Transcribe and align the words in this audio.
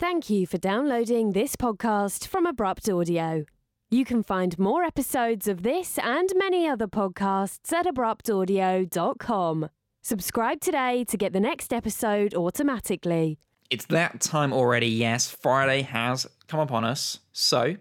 Thank 0.00 0.30
you 0.30 0.46
for 0.46 0.58
downloading 0.58 1.32
this 1.32 1.56
podcast 1.56 2.28
from 2.28 2.46
Abrupt 2.46 2.88
Audio. 2.88 3.44
You 3.90 4.04
can 4.04 4.22
find 4.22 4.56
more 4.56 4.84
episodes 4.84 5.48
of 5.48 5.64
this 5.64 5.98
and 5.98 6.32
many 6.36 6.68
other 6.68 6.86
podcasts 6.86 7.72
at 7.72 7.84
abruptaudio.com. 7.84 9.68
Subscribe 10.00 10.60
today 10.60 11.02
to 11.02 11.16
get 11.16 11.32
the 11.32 11.40
next 11.40 11.72
episode 11.72 12.32
automatically. 12.32 13.40
It's 13.70 13.86
that 13.86 14.20
time 14.20 14.52
already, 14.52 14.86
yes. 14.86 15.28
Friday 15.28 15.82
has 15.82 16.28
come 16.46 16.60
upon 16.60 16.84
us. 16.84 17.18
So, 17.32 17.74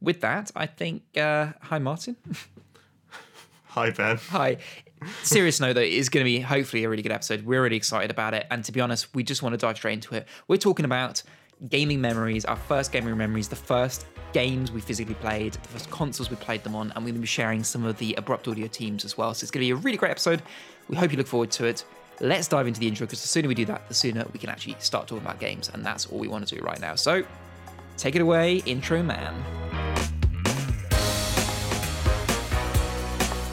with 0.00 0.20
that, 0.22 0.50
I 0.56 0.66
think. 0.66 1.04
Uh, 1.16 1.52
hi, 1.60 1.78
Martin. 1.78 2.16
Hi, 3.66 3.88
Ben. 3.88 4.18
Hi. 4.30 4.58
Serious 5.22 5.58
note, 5.58 5.72
though, 5.74 5.80
it 5.80 5.94
is 5.94 6.10
going 6.10 6.22
to 6.22 6.30
be 6.30 6.40
hopefully 6.40 6.84
a 6.84 6.90
really 6.90 7.02
good 7.02 7.12
episode. 7.12 7.46
We're 7.46 7.62
really 7.62 7.76
excited 7.76 8.10
about 8.10 8.34
it. 8.34 8.46
And 8.50 8.62
to 8.66 8.72
be 8.72 8.82
honest, 8.82 9.14
we 9.14 9.22
just 9.22 9.42
want 9.42 9.54
to 9.54 9.56
dive 9.56 9.78
straight 9.78 9.94
into 9.94 10.14
it. 10.14 10.28
We're 10.46 10.58
talking 10.58 10.84
about 10.84 11.22
gaming 11.68 12.00
memories, 12.00 12.44
our 12.44 12.56
first 12.56 12.92
gaming 12.92 13.16
memories, 13.16 13.48
the 13.48 13.56
first 13.56 14.06
games 14.32 14.72
we 14.72 14.80
physically 14.80 15.14
played, 15.14 15.52
the 15.52 15.68
first 15.68 15.90
consoles 15.90 16.30
we 16.30 16.36
played 16.36 16.64
them 16.64 16.74
on, 16.74 16.90
and 16.90 17.04
we're 17.04 17.10
going 17.10 17.14
to 17.14 17.20
be 17.20 17.26
sharing 17.26 17.62
some 17.62 17.84
of 17.84 17.96
the 17.98 18.14
Abrupt 18.14 18.48
Audio 18.48 18.66
teams 18.66 19.04
as 19.04 19.16
well. 19.16 19.32
So 19.34 19.44
it's 19.44 19.50
going 19.50 19.64
to 19.64 19.66
be 19.66 19.70
a 19.70 19.76
really 19.76 19.96
great 19.96 20.10
episode. 20.10 20.42
We 20.88 20.96
hope 20.96 21.12
you 21.12 21.18
look 21.18 21.26
forward 21.26 21.50
to 21.52 21.66
it. 21.66 21.84
Let's 22.20 22.48
dive 22.48 22.66
into 22.66 22.80
the 22.80 22.88
intro 22.88 23.06
because 23.06 23.22
the 23.22 23.28
sooner 23.28 23.48
we 23.48 23.54
do 23.54 23.64
that, 23.66 23.88
the 23.88 23.94
sooner 23.94 24.24
we 24.32 24.38
can 24.38 24.50
actually 24.50 24.76
start 24.78 25.06
talking 25.06 25.24
about 25.24 25.38
games, 25.38 25.70
and 25.72 25.84
that's 25.84 26.06
all 26.06 26.18
we 26.18 26.28
want 26.28 26.46
to 26.46 26.56
do 26.56 26.62
right 26.62 26.80
now. 26.80 26.94
So 26.94 27.24
take 27.96 28.16
it 28.16 28.22
away, 28.22 28.56
intro 28.66 29.02
man. 29.02 29.34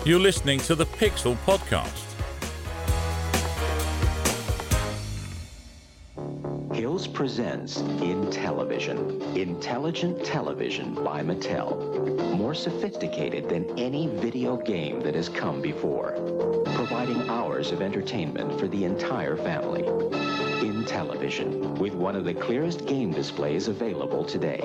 You're 0.05 0.20
listening 0.20 0.59
to 0.62 0.76
the 0.76 0.86
Pixel 0.86 1.36
Podcast. 1.45 2.09
Presents 7.08 7.80
Intellivision, 8.02 9.35
intelligent 9.35 10.23
television 10.23 10.94
by 10.94 11.22
Mattel. 11.22 12.38
More 12.38 12.53
sophisticated 12.53 13.47
than 13.47 13.80
any 13.80 14.08
video 14.08 14.58
game 14.58 15.00
that 15.02 15.16
has 15.16 15.30
come 15.30 15.61
before, 15.61 16.14
providing 16.75 17.30
hours 17.30 17.72
of 17.72 17.81
entertainment 17.81 18.59
for 18.59 18.67
the 18.67 18.83
entire 18.83 19.38
family. 19.38 19.83
Intellivision, 20.61 21.77
with 21.77 21.94
one 21.94 22.16
of 22.16 22.25
the 22.25 22.33
clearest 22.33 22.86
game 22.86 23.11
displays 23.11 23.67
available 23.67 24.25
today. 24.25 24.59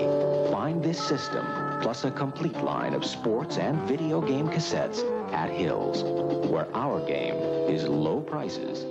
Find 0.51 0.83
this 0.83 1.01
system, 1.01 1.47
plus 1.83 2.05
a 2.05 2.11
complete 2.11 2.57
line 2.57 2.95
of 2.95 3.05
sports 3.05 3.59
and 3.59 3.79
video 3.89 4.21
game 4.21 4.49
cassettes 4.49 5.03
at 5.33 5.51
Hills, 5.51 6.03
where 6.51 6.69
our 6.75 7.05
game 7.07 7.37
is 7.69 7.85
low 7.85 8.21
prices. 8.21 8.87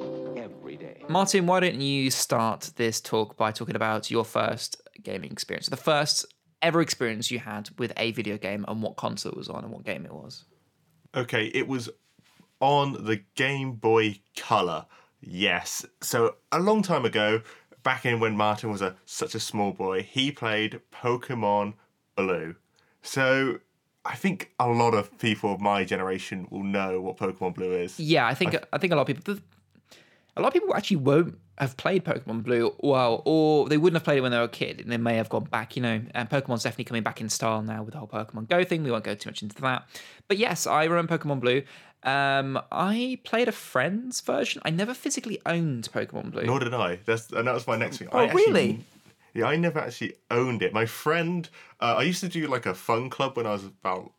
Martin, 1.10 1.46
why 1.46 1.60
don't 1.60 1.82
you 1.82 2.10
start 2.10 2.72
this 2.76 3.02
talk 3.02 3.38
by 3.38 3.52
talking 3.52 3.76
about 3.76 4.10
your 4.10 4.26
first 4.26 4.82
gaming 5.02 5.32
experience, 5.32 5.68
the 5.68 5.78
first 5.78 6.26
ever 6.62 6.82
experience 6.82 7.30
you 7.30 7.40
had 7.40 7.70
with 7.78 7.92
a 7.98 8.12
video 8.14 8.38
game, 8.38 8.66
and 8.68 8.82
what 8.82 8.96
console 8.96 9.32
it 9.32 9.38
was 9.38 9.50
on, 9.50 9.64
and 9.64 9.74
what 9.74 9.84
game 9.84 10.06
it 10.06 10.14
was? 10.14 10.46
Okay, 11.16 11.48
it 11.48 11.68
was 11.68 11.90
on 12.60 13.06
the 13.06 13.22
Game 13.36 13.74
Boy 13.74 14.20
Color. 14.38 14.86
Yes. 15.20 15.86
So 16.02 16.36
a 16.52 16.60
long 16.60 16.82
time 16.82 17.06
ago, 17.06 17.42
back 17.84 18.06
in 18.06 18.20
when 18.20 18.36
Martin 18.36 18.72
was 18.72 18.82
a 18.82 18.96
such 19.06 19.36
a 19.36 19.40
small 19.40 19.72
boy, 19.72 20.04
he 20.04 20.32
played 20.32 20.82
Pokemon 20.92 21.74
Blue. 22.16 22.56
So 23.02 23.60
I 24.06 24.16
think 24.16 24.54
a 24.60 24.68
lot 24.68 24.94
of 24.94 25.18
people 25.18 25.54
of 25.54 25.62
my 25.62 25.84
generation 25.84 26.48
will 26.50 26.64
know 26.64 27.02
what 27.02 27.18
Pokemon 27.18 27.56
Blue 27.56 27.74
is. 27.74 28.00
Yeah, 28.00 28.26
I 28.26 28.34
think 28.34 28.56
I, 28.72 28.78
think 28.78 28.92
a 28.94 28.96
lot 28.96 29.10
of 29.10 29.16
people, 29.16 29.38
a 30.36 30.42
lot 30.42 30.48
of 30.48 30.54
people 30.54 30.76
actually 30.76 30.98
won't 30.98 31.38
have 31.60 31.78
played 31.78 32.04
Pokemon 32.04 32.44
Blue, 32.44 32.74
well, 32.80 33.22
or 33.26 33.70
they 33.70 33.78
wouldn't 33.78 33.98
have 33.98 34.04
played 34.04 34.18
it 34.18 34.22
when 34.22 34.32
they 34.32 34.38
were 34.38 34.46
a 34.46 34.50
kid, 34.50 34.82
and 34.82 34.92
they 34.92 34.98
may 34.98 35.16
have 35.16 35.30
gone 35.30 35.44
back. 35.46 35.76
You 35.76 35.82
know, 35.84 36.02
and 36.14 36.30
Pokemon's 36.30 36.64
definitely 36.64 36.86
coming 36.86 37.04
back 37.04 37.22
in 37.22 37.30
style 37.30 37.62
now 37.62 37.84
with 37.84 37.94
the 37.94 38.00
whole 38.00 38.08
Pokemon 38.08 38.50
Go 38.50 38.64
thing. 38.64 38.84
We 38.84 38.92
won't 38.92 39.04
go 39.04 39.16
too 39.16 39.30
much 39.30 39.42
into 39.44 39.62
that, 39.62 39.88
but 40.28 40.38
yes, 40.38 40.66
I 40.66 40.86
remember 40.86 41.18
Pokemon 41.18 41.40
Blue. 41.40 41.64
Um, 42.04 42.60
I 42.72 43.20
played 43.24 43.48
a 43.48 43.54
friend's 43.54 44.20
version. 44.20 44.62
I 44.66 44.72
never 44.72 44.94
physically 44.94 45.40
owned 45.46 45.90
Pokemon 45.94 46.32
Blue. 46.32 46.44
Nor 46.44 46.60
did 46.60 46.74
I. 46.74 47.00
That's 47.06 47.32
and 47.32 47.48
that 47.48 47.54
was 47.54 47.68
my 47.68 47.78
next 47.78 47.98
thing. 47.98 48.10
Oh, 48.12 48.20
I 48.20 48.26
actually- 48.26 48.44
really? 48.46 48.80
Yeah, 49.36 49.46
I 49.46 49.56
never 49.56 49.80
actually 49.80 50.14
owned 50.30 50.62
it. 50.62 50.74
My 50.74 50.86
friend, 50.86 51.50
uh, 51.80 51.96
I 51.98 52.04
used 52.04 52.20
to 52.22 52.28
do 52.28 52.46
like 52.48 52.68
a 52.68 52.76
fun 52.76 53.10
club 53.10 53.36
when 53.36 53.48
I 53.48 53.52
was 53.52 53.64
about 53.64 54.12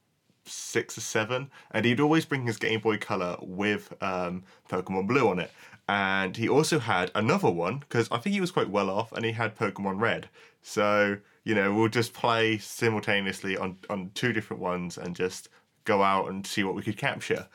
six 0.44 0.98
or 0.98 1.02
seven, 1.02 1.50
and 1.70 1.84
he'd 1.84 2.00
always 2.00 2.24
bring 2.24 2.46
his 2.46 2.56
Game 2.56 2.80
Boy 2.80 2.96
Color 2.98 3.36
with 3.40 3.92
um, 4.02 4.42
Pokemon 4.68 5.06
Blue 5.06 5.28
on 5.28 5.38
it. 5.38 5.52
And 5.88 6.36
he 6.36 6.48
also 6.48 6.78
had 6.78 7.10
another 7.14 7.50
one 7.50 7.78
because 7.78 8.08
I 8.10 8.16
think 8.18 8.34
he 8.34 8.40
was 8.40 8.50
quite 8.50 8.70
well 8.70 8.88
off, 8.88 9.12
and 9.12 9.24
he 9.24 9.32
had 9.32 9.56
Pokemon 9.56 10.00
Red. 10.00 10.28
So 10.62 11.18
you 11.44 11.54
know, 11.54 11.74
we'll 11.74 11.88
just 11.88 12.14
play 12.14 12.56
simultaneously 12.58 13.56
on 13.56 13.76
on 13.90 14.10
two 14.14 14.32
different 14.32 14.62
ones 14.62 14.96
and 14.96 15.14
just 15.14 15.48
go 15.84 16.02
out 16.02 16.30
and 16.30 16.46
see 16.46 16.64
what 16.64 16.74
we 16.74 16.82
could 16.82 16.96
capture. 16.96 17.48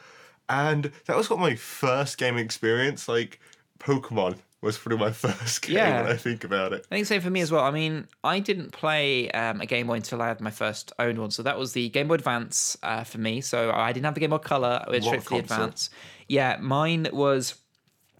And 0.48 0.92
that 1.06 1.18
was 1.18 1.30
what 1.30 1.40
my 1.40 1.56
first 1.56 2.18
game 2.20 2.38
experience. 2.38 3.08
Like 3.08 3.40
Pokemon 3.80 4.38
was 4.62 4.78
probably 4.78 5.00
my 5.00 5.12
first 5.28 5.64
game 5.64 5.78
Yeah. 5.78 6.04
when 6.04 6.12
I 6.12 6.16
think 6.18 6.44
about 6.44 6.74
it. 6.74 6.86
I 6.92 6.96
think 6.96 7.08
same 7.08 7.22
for 7.22 7.30
me 7.32 7.42
as 7.42 7.52
well. 7.52 7.64
I 7.64 7.72
mean, 7.72 8.08
I 8.24 8.40
didn't 8.40 8.72
play 8.74 9.32
um, 9.32 9.62
a 9.62 9.66
Game 9.66 9.88
Boy 9.88 9.94
until 9.96 10.22
I 10.22 10.28
had 10.28 10.40
my 10.42 10.52
first 10.52 10.92
owned 11.00 11.18
one, 11.18 11.32
so 11.32 11.42
that 11.44 11.58
was 11.58 11.74
the 11.74 11.90
Game 11.90 12.08
Boy 12.10 12.16
Advance 12.16 12.78
uh, 12.84 13.04
for 13.04 13.18
me. 13.18 13.42
So 13.42 13.72
I 13.72 13.92
didn't 13.92 14.06
have 14.06 14.14
the 14.16 14.20
Game 14.20 14.30
Boy 14.32 14.38
Color; 14.38 14.84
I 14.86 14.92
went 14.92 15.04
What 15.06 15.22
straight 15.22 15.24
for 15.24 15.30
the? 15.48 15.54
Advance. 15.54 15.90
Yeah, 16.28 16.58
mine 16.62 17.08
was 17.12 17.56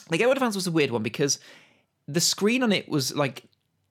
the 0.10 0.18
Game 0.18 0.28
Boy 0.28 0.34
Advance 0.34 0.56
was 0.56 0.68
a 0.68 0.72
weird 0.72 0.92
one 0.92 1.04
because 1.04 1.40
the 2.08 2.22
screen 2.22 2.64
on 2.64 2.72
it 2.72 2.90
was 2.90 3.16
like 3.16 3.44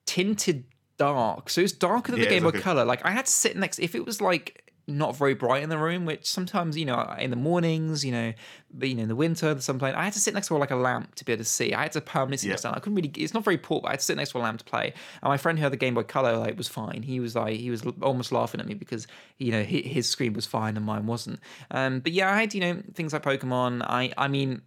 tinted 0.07 0.65
dark, 0.97 1.51
so 1.51 1.61
it 1.61 1.65
was 1.65 1.73
darker 1.73 2.13
than 2.13 2.21
Yeah, 2.21 2.27
the 2.27 2.31
Game 2.31 2.43
Boy 2.43 2.49
it's 2.49 2.55
like 2.57 2.61
a- 2.63 2.65
Color. 2.65 2.85
Like 2.85 3.05
I 3.05 3.11
had 3.11 3.27
to 3.27 3.33
sit 3.33 3.57
next. 3.57 3.79
If 3.79 3.95
it 3.95 4.05
was 4.05 4.21
like 4.21 4.65
not 4.91 5.15
very 5.15 5.35
bright 5.35 5.63
in 5.63 5.69
the 5.69 5.77
room, 5.77 6.07
which 6.07 6.25
sometimes 6.27 6.77
you 6.79 6.87
know 6.87 7.15
in 7.19 7.29
the 7.31 7.37
mornings, 7.37 8.05
you 8.07 8.11
know, 8.11 8.33
but 8.73 8.89
you 8.89 8.95
know 8.95 9.03
in 9.03 9.09
the 9.09 9.15
winter, 9.15 9.53
the 9.55 9.61
sun 9.61 9.79
playing, 9.79 9.95
I 9.95 10.03
had 10.05 10.15
to 10.15 10.19
sit 10.19 10.33
next 10.35 10.49
to 10.49 10.57
like 10.57 10.71
a 10.71 10.77
lamp 10.77 11.15
to 11.17 11.25
be 11.27 11.33
able 11.33 11.45
to 11.45 11.49
see. 11.49 11.75
I 11.75 11.83
had 11.83 11.93
to 11.93 12.01
permanently 12.01 12.39
sit 12.39 12.47
Yeah. 12.47 12.53
next 12.53 12.63
to. 12.63 12.71
I 12.71 12.79
couldn't 12.81 12.95
really. 12.95 13.11
It's 13.17 13.35
not 13.35 13.45
very 13.45 13.59
portable. 13.59 13.89
I 13.89 13.93
had 13.93 14.01
to 14.01 14.05
sit 14.07 14.17
next 14.17 14.31
to 14.33 14.39
a 14.39 14.41
lamp 14.41 14.59
to 14.61 14.65
play. 14.65 14.95
And 15.23 15.29
my 15.31 15.37
friend 15.37 15.59
who 15.59 15.63
had 15.63 15.73
the 15.73 15.77
Game 15.77 15.95
Boy 15.95 16.05
Color 16.05 16.39
like 16.39 16.57
was 16.57 16.69
fine. 16.69 17.03
He 17.03 17.21
was 17.21 17.37
like 17.37 17.59
he 17.59 17.71
was 17.71 17.83
almost 18.01 18.33
laughing 18.33 18.61
at 18.61 18.67
me 18.67 18.75
because 18.75 19.07
you 19.37 19.53
know 19.53 19.63
his, 19.63 19.85
his 19.85 20.09
screen 20.09 20.33
was 20.33 20.47
fine 20.47 20.77
and 20.77 20.87
mine 20.87 21.07
wasn't. 21.07 21.39
Um, 21.71 22.01
but 22.01 22.13
yeah, 22.13 22.33
I 22.33 22.41
had 22.41 22.55
you 22.55 22.61
know 22.61 22.83
things 22.95 23.13
like 23.13 23.23
Pokemon. 23.23 23.83
I 23.87 24.13
I 24.17 24.27
mean. 24.29 24.63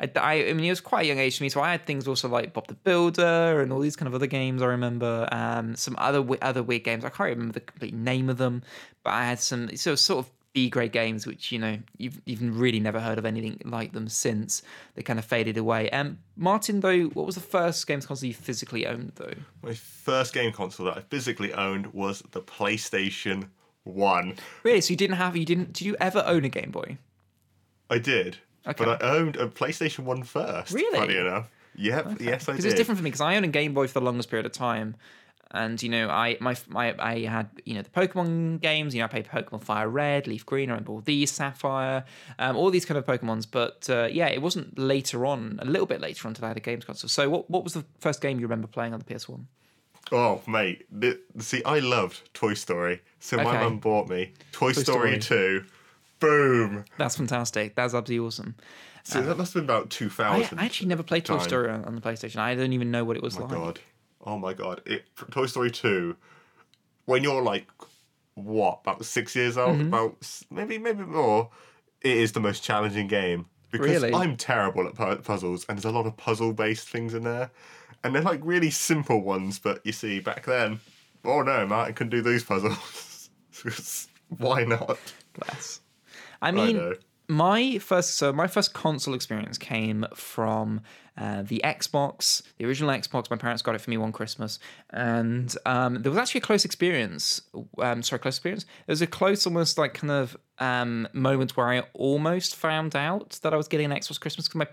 I, 0.00 0.10
I, 0.16 0.32
I 0.48 0.52
mean, 0.54 0.64
it 0.64 0.70
was 0.70 0.80
quite 0.80 1.04
a 1.04 1.08
young 1.08 1.18
age 1.18 1.36
for 1.36 1.44
me, 1.44 1.50
so 1.50 1.60
I 1.60 1.72
had 1.72 1.84
things 1.84 2.08
also 2.08 2.28
like 2.28 2.52
Bob 2.52 2.66
the 2.66 2.74
Builder 2.74 3.60
and 3.60 3.72
all 3.72 3.80
these 3.80 3.96
kind 3.96 4.08
of 4.08 4.14
other 4.14 4.26
games. 4.26 4.62
I 4.62 4.66
remember 4.66 5.28
um, 5.30 5.76
some 5.76 5.94
other 5.98 6.24
other 6.40 6.62
weird 6.62 6.84
games. 6.84 7.04
I 7.04 7.10
can't 7.10 7.30
remember 7.30 7.52
the 7.52 7.60
complete 7.60 7.94
name 7.94 8.30
of 8.30 8.38
them, 8.38 8.62
but 9.04 9.10
I 9.10 9.24
had 9.24 9.40
some 9.40 9.76
so 9.76 9.94
sort 9.94 10.26
of 10.26 10.32
B 10.52 10.68
grade 10.68 10.92
games, 10.92 11.26
which 11.26 11.52
you 11.52 11.58
know 11.58 11.78
you've 11.98 12.20
you've 12.24 12.58
really 12.58 12.80
never 12.80 12.98
heard 12.98 13.18
of 13.18 13.26
anything 13.26 13.60
like 13.64 13.92
them 13.92 14.08
since. 14.08 14.62
They 14.94 15.02
kind 15.02 15.18
of 15.18 15.24
faded 15.24 15.56
away. 15.58 15.90
Um, 15.90 16.18
Martin, 16.36 16.80
though, 16.80 17.04
what 17.04 17.26
was 17.26 17.34
the 17.34 17.40
first 17.40 17.86
games 17.86 18.06
console 18.06 18.26
you 18.26 18.34
physically 18.34 18.86
owned 18.86 19.12
though? 19.16 19.34
My 19.62 19.74
first 19.74 20.32
game 20.32 20.52
console 20.52 20.86
that 20.86 20.96
I 20.96 21.00
physically 21.02 21.52
owned 21.52 21.88
was 21.88 22.22
the 22.30 22.40
PlayStation 22.40 23.48
1. 23.84 24.34
Really? 24.62 24.80
So 24.80 24.90
you 24.90 24.96
didn't 24.96 25.16
have 25.16 25.36
you 25.36 25.44
didn't? 25.44 25.74
Did 25.74 25.84
you 25.84 25.96
ever 26.00 26.22
own 26.26 26.44
a 26.44 26.48
Game 26.48 26.70
Boy? 26.70 26.98
I 27.88 27.98
did. 27.98 28.38
Okay. 28.66 28.84
But 28.84 29.02
I 29.02 29.16
owned 29.16 29.36
a 29.36 29.48
PlayStation 29.48 30.00
1 30.00 30.22
first. 30.24 30.72
Really? 30.72 30.98
Funny 30.98 31.16
enough. 31.16 31.50
Yep, 31.76 32.20
yes, 32.20 32.48
I 32.48 32.52
did. 32.52 32.56
because 32.56 32.64
it's 32.64 32.74
different 32.74 32.98
for 32.98 33.04
me 33.04 33.08
because 33.10 33.20
I 33.20 33.36
owned 33.36 33.44
a 33.44 33.48
Game 33.48 33.74
Boy 33.74 33.86
for 33.86 33.94
the 33.94 34.04
longest 34.04 34.28
period 34.28 34.44
of 34.44 34.52
time, 34.52 34.96
and 35.52 35.80
you 35.82 35.88
know 35.88 36.10
I 36.10 36.36
my 36.40 36.56
my 36.68 36.94
I 36.98 37.20
had 37.20 37.48
you 37.64 37.74
know 37.74 37.82
the 37.82 37.90
Pokemon 37.90 38.60
games. 38.60 38.94
You 38.94 39.00
know 39.00 39.04
I 39.04 39.08
played 39.08 39.26
Pokemon 39.26 39.62
Fire 39.62 39.88
Red, 39.88 40.26
Leaf 40.26 40.44
Green. 40.44 40.68
I 40.68 40.72
remember 40.72 40.92
all 40.92 41.00
these 41.00 41.30
Sapphire, 41.30 42.04
um, 42.38 42.56
all 42.56 42.70
these 42.70 42.84
kind 42.84 42.98
of 42.98 43.06
Pokemons. 43.06 43.46
But 43.50 43.88
uh, 43.88 44.08
yeah, 44.10 44.26
it 44.26 44.42
wasn't 44.42 44.78
later 44.78 45.24
on, 45.24 45.58
a 45.62 45.64
little 45.64 45.86
bit 45.86 46.00
later 46.00 46.26
on, 46.26 46.32
until 46.32 46.46
I 46.46 46.48
had 46.48 46.56
a 46.56 46.60
games 46.60 46.84
console. 46.84 47.08
So 47.08 47.30
what 47.30 47.48
what 47.48 47.64
was 47.64 47.74
the 47.74 47.84
first 48.00 48.20
game 48.20 48.40
you 48.40 48.46
remember 48.46 48.66
playing 48.66 48.92
on 48.92 49.00
the 49.00 49.14
PS 49.14 49.28
One? 49.28 49.46
Oh, 50.12 50.42
mate. 50.46 50.86
See, 51.38 51.62
I 51.64 51.78
loved 51.78 52.34
Toy 52.34 52.54
Story. 52.54 53.00
So 53.20 53.36
my 53.36 53.60
mum 53.62 53.78
bought 53.78 54.08
me 54.08 54.32
Toy, 54.50 54.72
Story. 54.72 55.20
Story 55.20 55.62
2. 55.62 55.64
Boom. 56.20 56.84
That's 56.98 57.16
fantastic. 57.16 57.74
That's 57.74 57.94
absolutely 57.94 58.26
awesome. 58.26 58.54
So 59.02 59.22
that 59.22 59.36
must 59.36 59.54
have 59.54 59.66
been 59.66 59.74
about 59.74 59.86
I, 59.86 59.88
2000. 59.88 60.58
I 60.58 60.64
actually 60.64 60.88
never 60.88 61.02
played 61.02 61.24
Toy. 61.24 61.38
Story 61.38 61.70
on, 61.70 61.84
on 61.84 61.94
the 61.94 62.00
PlayStation. 62.00 62.36
I 62.36 62.54
don't 62.54 62.72
even 62.72 62.90
know 62.90 63.04
what 63.04 63.16
it 63.16 63.22
was 63.22 63.38
like. 63.38 63.50
Oh 63.50 63.54
like. 63.54 63.58
my 63.58 63.64
god. 63.64 63.80
Oh 64.26 64.38
my 64.38 64.54
god. 64.54 64.82
It, 64.86 65.04
Toy 65.30 65.46
Story 65.46 65.70
2, 65.70 66.14
when 67.06 67.22
you're 67.22 67.42
like, 67.42 67.66
what, 68.34 68.80
about 68.82 69.04
six 69.04 69.34
years 69.34 69.56
old? 69.56 69.78
Mm-hmm. 69.78 69.88
About 69.88 70.42
maybe, 70.50 70.78
maybe 70.78 71.02
more, 71.02 71.50
it 72.02 72.16
is 72.16 72.32
the 72.32 72.40
most 72.40 72.62
challenging 72.62 73.06
game. 73.06 73.46
Because 73.70 74.02
Really? 74.02 74.12
I'm 74.12 74.36
terrible 74.36 74.86
at 74.86 74.94
pu- 74.94 75.22
puzzles, 75.22 75.64
and 75.68 75.78
there's 75.78 75.84
a 75.84 75.90
lot 75.96 76.06
of 76.06 76.16
puzzle 76.16 76.52
based 76.52 76.88
things 76.88 77.14
in 77.14 77.22
there. 77.22 77.50
And 78.02 78.14
they're 78.14 78.22
like 78.22 78.40
really 78.42 78.70
simple 78.70 79.22
ones, 79.22 79.58
but 79.58 79.84
you 79.84 79.92
see, 79.92 80.20
back 80.20 80.44
then, 80.44 80.80
oh 81.24 81.42
no, 81.42 81.66
Martin 81.66 81.94
can 81.94 82.08
do 82.08 82.22
these 82.22 82.42
puzzles. 82.42 83.30
Why 84.38 84.64
not? 84.64 84.98
Bless. 85.34 85.80
I 86.42 86.48
I 86.48 86.50
mean, 86.52 86.76
know. 86.76 86.94
my 87.28 87.78
first 87.78 88.16
so 88.16 88.32
my 88.32 88.46
first 88.46 88.72
console 88.74 89.14
experience 89.14 89.58
came 89.58 90.06
from 90.14 90.80
uh, 91.16 91.42
the 91.42 91.60
Xbox, 91.64 92.42
the 92.56 92.64
original 92.64 92.90
Xbox. 92.90 93.30
My 93.30 93.36
parents 93.36 93.62
got 93.62 93.74
it 93.74 93.80
for 93.80 93.90
me 93.90 93.98
one 93.98 94.12
Christmas, 94.12 94.58
and 94.90 95.54
um, 95.66 96.02
there 96.02 96.10
was 96.10 96.18
actually 96.18 96.38
a 96.38 96.42
close 96.42 96.64
experience. 96.64 97.42
Um, 97.78 98.02
sorry, 98.02 98.20
close 98.20 98.36
experience. 98.36 98.64
There 98.86 98.92
was 98.92 99.02
a 99.02 99.06
close, 99.06 99.46
almost 99.46 99.76
like 99.76 99.94
kind 99.94 100.10
of 100.10 100.36
um, 100.58 101.08
moment 101.12 101.56
where 101.56 101.68
I 101.68 101.80
almost 101.92 102.56
found 102.56 102.96
out 102.96 103.38
that 103.42 103.52
I 103.52 103.56
was 103.56 103.68
getting 103.68 103.92
an 103.92 103.98
Xbox 103.98 104.18
Christmas 104.18 104.48
because 104.48 104.58
my 104.58 104.66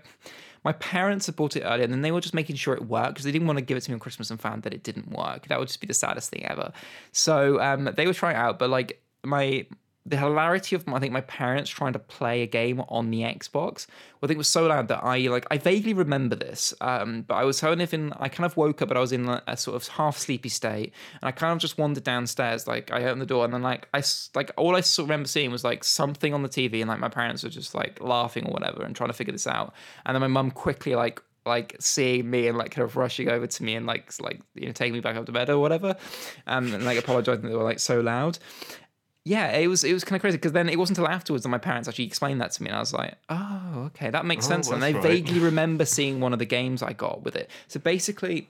my 0.64 0.72
parents 0.72 1.26
had 1.26 1.36
bought 1.36 1.54
it 1.56 1.62
earlier, 1.62 1.84
and 1.84 1.92
then 1.92 2.02
they 2.02 2.12
were 2.12 2.20
just 2.20 2.34
making 2.34 2.56
sure 2.56 2.74
it 2.74 2.86
worked 2.86 3.14
because 3.14 3.24
they 3.24 3.32
didn't 3.32 3.46
want 3.46 3.58
to 3.58 3.64
give 3.64 3.76
it 3.76 3.82
to 3.82 3.90
me 3.90 3.94
on 3.94 4.00
Christmas 4.00 4.30
and 4.30 4.40
found 4.40 4.62
that 4.62 4.72
it 4.72 4.82
didn't 4.82 5.10
work. 5.10 5.48
That 5.48 5.58
would 5.58 5.68
just 5.68 5.80
be 5.80 5.86
the 5.86 5.94
saddest 5.94 6.30
thing 6.30 6.46
ever. 6.46 6.72
So 7.12 7.60
um, 7.60 7.90
they 7.96 8.06
were 8.06 8.14
trying 8.14 8.36
it 8.36 8.38
out, 8.38 8.58
but 8.58 8.70
like 8.70 9.02
my 9.24 9.66
the 10.08 10.16
hilarity 10.16 10.74
of 10.74 10.88
I 10.88 10.98
think 10.98 11.12
my 11.12 11.20
parents 11.20 11.70
trying 11.70 11.92
to 11.92 11.98
play 11.98 12.42
a 12.42 12.46
game 12.46 12.80
on 12.88 13.10
the 13.10 13.20
Xbox, 13.20 13.86
I 14.22 14.26
think 14.26 14.36
it 14.36 14.38
was 14.38 14.48
so 14.48 14.66
loud 14.66 14.88
that 14.88 15.04
I 15.04 15.18
like 15.28 15.46
I 15.50 15.58
vaguely 15.58 15.92
remember 15.92 16.34
this, 16.34 16.72
um, 16.80 17.22
but 17.22 17.34
I 17.34 17.44
was 17.44 17.60
kind 17.60 17.82
of 17.82 17.92
in 17.92 18.12
I 18.14 18.28
kind 18.28 18.46
of 18.46 18.56
woke 18.56 18.80
up, 18.80 18.88
but 18.88 18.96
I 18.96 19.00
was 19.00 19.12
in 19.12 19.28
a 19.28 19.56
sort 19.56 19.76
of 19.76 19.86
half 19.88 20.16
sleepy 20.16 20.48
state, 20.48 20.92
and 21.20 21.28
I 21.28 21.32
kind 21.32 21.52
of 21.52 21.58
just 21.58 21.76
wandered 21.76 22.04
downstairs. 22.04 22.66
Like 22.66 22.90
I 22.90 23.04
opened 23.04 23.20
the 23.20 23.26
door, 23.26 23.44
and 23.44 23.52
then 23.52 23.62
like 23.62 23.88
I 23.92 24.02
like 24.34 24.50
all 24.56 24.76
I 24.76 24.82
remember 24.98 25.28
seeing 25.28 25.50
was 25.50 25.62
like 25.62 25.84
something 25.84 26.32
on 26.32 26.42
the 26.42 26.48
TV, 26.48 26.80
and 26.80 26.88
like 26.88 27.00
my 27.00 27.10
parents 27.10 27.42
were 27.42 27.50
just 27.50 27.74
like 27.74 28.00
laughing 28.02 28.46
or 28.46 28.52
whatever 28.52 28.82
and 28.82 28.96
trying 28.96 29.10
to 29.10 29.14
figure 29.14 29.32
this 29.32 29.46
out, 29.46 29.74
and 30.06 30.14
then 30.14 30.20
my 30.22 30.28
mum 30.28 30.50
quickly 30.50 30.94
like 30.94 31.22
like 31.46 31.76
seeing 31.80 32.28
me 32.28 32.46
and 32.46 32.58
like 32.58 32.70
kind 32.70 32.84
of 32.84 32.96
rushing 32.96 33.28
over 33.28 33.46
to 33.46 33.62
me 33.62 33.74
and 33.74 33.86
like 33.86 34.12
like 34.20 34.40
you 34.54 34.66
know 34.66 34.72
taking 34.72 34.92
me 34.92 35.00
back 35.00 35.16
up 35.16 35.26
to 35.26 35.32
bed 35.32 35.50
or 35.50 35.58
whatever, 35.58 35.96
um, 36.46 36.72
and 36.72 36.84
like 36.84 36.98
apologizing 36.98 37.42
that 37.42 37.48
they 37.48 37.56
were 37.56 37.62
like 37.62 37.78
so 37.78 38.00
loud 38.00 38.38
yeah, 39.24 39.52
it 39.56 39.66
was 39.68 39.84
it 39.84 39.92
was 39.92 40.04
kind 40.04 40.16
of 40.16 40.20
crazy 40.22 40.36
because 40.38 40.52
then 40.52 40.68
it 40.68 40.78
wasn't 40.78 40.98
until 40.98 41.10
afterwards 41.12 41.42
that 41.42 41.48
my 41.50 41.58
parents 41.58 41.88
actually 41.88 42.06
explained 42.06 42.40
that 42.40 42.52
to 42.52 42.62
me, 42.62 42.68
and 42.70 42.76
I 42.76 42.80
was 42.80 42.92
like, 42.92 43.14
oh, 43.28 43.84
okay, 43.88 44.10
that 44.10 44.24
makes 44.24 44.46
Oh, 44.46 44.48
sense. 44.48 44.70
And 44.70 44.82
I 44.84 44.92
right. 44.92 45.02
vaguely 45.02 45.38
remember 45.38 45.84
seeing 45.84 46.20
one 46.20 46.32
of 46.32 46.38
the 46.38 46.46
games 46.46 46.82
I 46.82 46.92
got 46.92 47.22
with 47.22 47.36
it. 47.36 47.50
So 47.68 47.78
basically, 47.80 48.48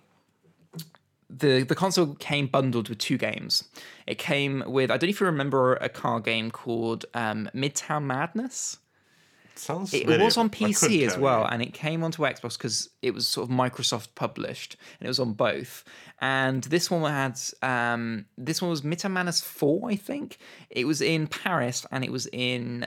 the 1.31 1.62
the 1.62 1.75
console 1.75 2.15
came 2.17 2.47
bundled 2.47 2.88
with 2.88 2.99
two 2.99 3.19
games. 3.19 3.65
It 4.06 4.19
came 4.19 4.62
with 4.67 4.91
I 4.91 4.97
don't 4.97 5.09
know 5.09 5.11
if 5.11 5.20
you 5.20 5.26
remember 5.26 5.75
a 5.76 5.88
car 5.88 6.20
game 6.20 6.50
called 6.50 7.05
um, 7.15 7.50
Midtown 7.55 8.05
Madness. 8.05 8.79
Sounds 9.58 9.93
It 9.93 10.02
familiar, 10.02 10.25
was 10.25 10.37
on 10.37 10.49
but 10.49 10.62
I 10.62 10.72
couldn't 10.72 10.96
PC 10.99 11.06
as 11.06 11.19
well, 11.19 11.40
you. 11.40 11.46
and 11.46 11.62
it 11.62 11.75
came 11.75 12.02
onto 12.05 12.22
Xbox 12.22 12.56
because 12.56 12.88
it 13.02 13.12
was 13.12 13.26
sort 13.26 13.49
of 13.49 13.55
Microsoft 13.55 14.08
published, 14.14 14.76
and 14.99 15.06
it 15.06 15.08
was 15.08 15.19
on 15.20 15.32
both. 15.32 15.84
And 16.20 16.62
this 16.64 16.90
one 16.90 17.10
had 17.10 17.38
um, 17.62 18.26
this 18.37 18.62
one 18.62 18.70
was 18.70 18.84
Madness 18.84 19.40
Four, 19.40 19.90
I 19.90 19.96
think. 19.96 20.38
It 20.70 20.87
was 20.87 21.00
in 21.00 21.26
Paris, 21.26 21.84
and 21.90 22.05
it 22.05 22.12
was 22.12 22.26
in 22.32 22.87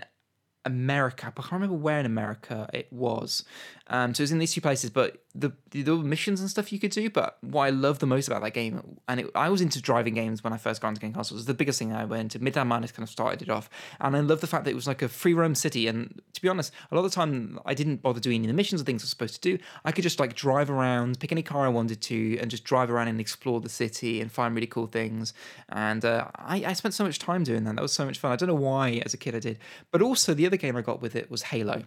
America, 0.65 1.31
but 1.35 1.45
I 1.45 1.49
can't 1.49 1.61
remember 1.61 1.75
where 1.81 1.99
in 1.99 2.05
America 2.05 2.69
it 2.73 2.91
was. 2.91 3.43
Um, 3.91 4.13
so 4.13 4.21
it 4.21 4.23
was 4.23 4.31
in 4.31 4.39
these 4.39 4.53
two 4.53 4.61
places, 4.61 4.89
but 4.89 5.17
the 5.35 5.51
the 5.71 5.95
missions 5.97 6.39
and 6.39 6.49
stuff 6.49 6.71
you 6.71 6.79
could 6.79 6.91
do. 6.91 7.09
But 7.09 7.37
what 7.41 7.63
I 7.63 7.69
love 7.71 7.99
the 7.99 8.05
most 8.07 8.29
about 8.29 8.41
that 8.41 8.53
game, 8.53 8.99
and 9.09 9.19
it, 9.19 9.29
I 9.35 9.49
was 9.49 9.59
into 9.59 9.81
driving 9.81 10.13
games 10.13 10.45
when 10.45 10.53
I 10.53 10.57
first 10.57 10.81
got 10.81 10.87
into 10.87 11.01
game. 11.01 11.11
It 11.11 11.17
was 11.17 11.45
the 11.45 11.53
biggest 11.53 11.77
thing 11.77 11.91
I 11.91 12.05
went 12.05 12.33
into. 12.33 12.39
Midtown 12.39 12.67
Madness 12.67 12.93
kind 12.93 13.03
of 13.03 13.09
started 13.09 13.41
it 13.41 13.49
off, 13.49 13.69
and 13.99 14.15
I 14.15 14.21
love 14.21 14.39
the 14.39 14.47
fact 14.47 14.63
that 14.63 14.71
it 14.71 14.75
was 14.75 14.87
like 14.87 15.01
a 15.01 15.09
free 15.09 15.33
roam 15.33 15.55
city. 15.55 15.87
And 15.87 16.21
to 16.33 16.41
be 16.41 16.47
honest, 16.47 16.71
a 16.89 16.95
lot 16.95 17.03
of 17.03 17.11
the 17.11 17.15
time 17.15 17.59
I 17.65 17.73
didn't 17.73 18.01
bother 18.01 18.21
doing 18.21 18.37
any 18.37 18.45
of 18.45 18.47
the 18.47 18.53
missions 18.53 18.81
or 18.81 18.85
things 18.85 19.01
I 19.01 19.03
was 19.03 19.09
supposed 19.09 19.35
to 19.35 19.41
do. 19.41 19.61
I 19.83 19.91
could 19.91 20.03
just 20.03 20.21
like 20.21 20.35
drive 20.35 20.69
around, 20.69 21.19
pick 21.19 21.33
any 21.33 21.43
car 21.43 21.65
I 21.65 21.69
wanted 21.69 22.01
to, 22.01 22.37
and 22.39 22.49
just 22.49 22.63
drive 22.63 22.89
around 22.89 23.09
and 23.09 23.19
explore 23.19 23.59
the 23.59 23.69
city 23.69 24.21
and 24.21 24.31
find 24.31 24.55
really 24.55 24.67
cool 24.67 24.87
things. 24.87 25.33
And 25.67 26.05
uh, 26.05 26.29
I, 26.35 26.63
I 26.65 26.73
spent 26.73 26.93
so 26.93 27.03
much 27.03 27.19
time 27.19 27.43
doing 27.43 27.65
that. 27.65 27.75
That 27.75 27.81
was 27.81 27.91
so 27.91 28.05
much 28.05 28.19
fun. 28.19 28.31
I 28.31 28.37
don't 28.37 28.47
know 28.47 28.55
why 28.55 29.01
as 29.05 29.13
a 29.13 29.17
kid 29.17 29.35
I 29.35 29.39
did, 29.39 29.59
but 29.91 30.01
also 30.01 30.33
the 30.33 30.45
other 30.45 30.57
game 30.57 30.77
I 30.77 30.81
got 30.81 31.01
with 31.01 31.13
it 31.13 31.29
was 31.29 31.43
Halo 31.43 31.83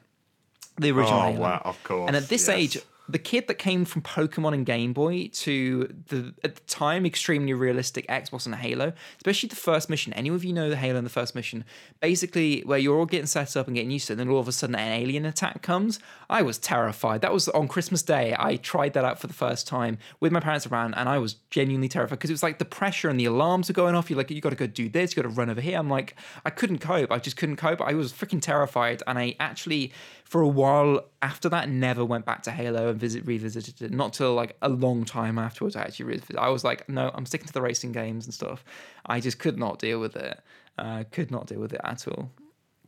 the 0.78 0.90
original 0.90 1.20
Oh 1.20 1.32
Halo. 1.32 1.40
wow, 1.40 1.62
of 1.64 1.82
course. 1.84 2.08
And 2.08 2.16
at 2.16 2.28
this 2.28 2.48
yes. 2.48 2.56
age, 2.56 2.78
the 3.06 3.18
kid 3.18 3.48
that 3.48 3.54
came 3.54 3.84
from 3.84 4.02
Pokemon 4.02 4.54
and 4.54 4.64
Game 4.64 4.94
Boy 4.94 5.28
to 5.34 5.94
the 6.08 6.32
at 6.42 6.56
the 6.56 6.62
time 6.62 7.04
extremely 7.04 7.52
realistic 7.52 8.06
Xbox 8.08 8.46
and 8.46 8.54
Halo, 8.54 8.94
especially 9.18 9.48
the 9.48 9.56
first 9.56 9.90
mission. 9.90 10.12
Any 10.14 10.30
of 10.30 10.42
you 10.42 10.54
know 10.54 10.70
the 10.70 10.76
Halo 10.76 10.98
in 10.98 11.04
the 11.04 11.10
first 11.10 11.34
mission? 11.34 11.64
Basically, 12.00 12.62
where 12.62 12.78
you're 12.78 12.98
all 12.98 13.04
getting 13.06 13.26
set 13.26 13.56
up 13.56 13.66
and 13.66 13.76
getting 13.76 13.90
used 13.90 14.06
to 14.06 14.12
it, 14.12 14.14
and 14.14 14.20
then 14.20 14.34
all 14.34 14.40
of 14.40 14.48
a 14.48 14.52
sudden 14.52 14.74
an 14.74 14.92
alien 14.92 15.26
attack 15.26 15.60
comes. 15.60 15.98
I 16.30 16.40
was 16.40 16.56
terrified. 16.56 17.20
That 17.20 17.32
was 17.32 17.48
on 17.50 17.68
Christmas 17.68 18.02
Day. 18.02 18.34
I 18.38 18.56
tried 18.56 18.94
that 18.94 19.04
out 19.04 19.18
for 19.18 19.26
the 19.26 19.34
first 19.34 19.66
time 19.66 19.98
with 20.20 20.32
my 20.32 20.40
parents 20.40 20.66
around, 20.66 20.94
and 20.94 21.06
I 21.08 21.18
was 21.18 21.34
genuinely 21.50 21.88
terrified 21.88 22.18
because 22.18 22.30
it 22.30 22.34
was 22.34 22.42
like 22.42 22.58
the 22.58 22.64
pressure 22.64 23.10
and 23.10 23.20
the 23.20 23.26
alarms 23.26 23.68
are 23.68 23.74
going 23.74 23.94
off. 23.94 24.08
You're 24.08 24.16
like, 24.16 24.30
you 24.30 24.40
got 24.40 24.50
to 24.50 24.56
go 24.56 24.66
do 24.66 24.88
this, 24.88 25.14
you 25.14 25.22
got 25.22 25.28
to 25.28 25.34
run 25.34 25.50
over 25.50 25.60
here. 25.60 25.78
I'm 25.78 25.90
like, 25.90 26.16
I 26.44 26.50
couldn't 26.50 26.78
cope. 26.78 27.12
I 27.12 27.18
just 27.18 27.36
couldn't 27.36 27.56
cope. 27.56 27.82
I 27.82 27.92
was 27.92 28.14
freaking 28.14 28.40
terrified, 28.40 29.02
and 29.06 29.18
I 29.18 29.36
actually, 29.38 29.92
for 30.24 30.40
a 30.40 30.48
while 30.48 31.04
after 31.24 31.48
that, 31.48 31.70
never 31.70 32.04
went 32.04 32.26
back 32.26 32.42
to 32.42 32.50
Halo 32.50 32.90
and 32.90 33.00
visit 33.00 33.26
revisited 33.26 33.80
it. 33.80 33.90
Not 33.90 34.12
till 34.12 34.34
like 34.34 34.58
a 34.60 34.68
long 34.68 35.06
time 35.06 35.38
afterwards. 35.38 35.74
I 35.74 35.80
actually 35.80 36.04
revisited. 36.04 36.36
I 36.36 36.50
was 36.50 36.64
like, 36.64 36.86
no, 36.86 37.10
I'm 37.14 37.24
sticking 37.24 37.46
to 37.46 37.52
the 37.52 37.62
racing 37.62 37.92
games 37.92 38.26
and 38.26 38.34
stuff. 38.34 38.62
I 39.06 39.20
just 39.20 39.38
could 39.38 39.58
not 39.58 39.78
deal 39.78 40.00
with 40.00 40.16
it. 40.16 40.38
Uh, 40.76 41.04
could 41.10 41.30
not 41.30 41.46
deal 41.46 41.60
with 41.60 41.72
it 41.72 41.80
at 41.82 42.06
all. 42.06 42.30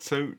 So, 0.00 0.32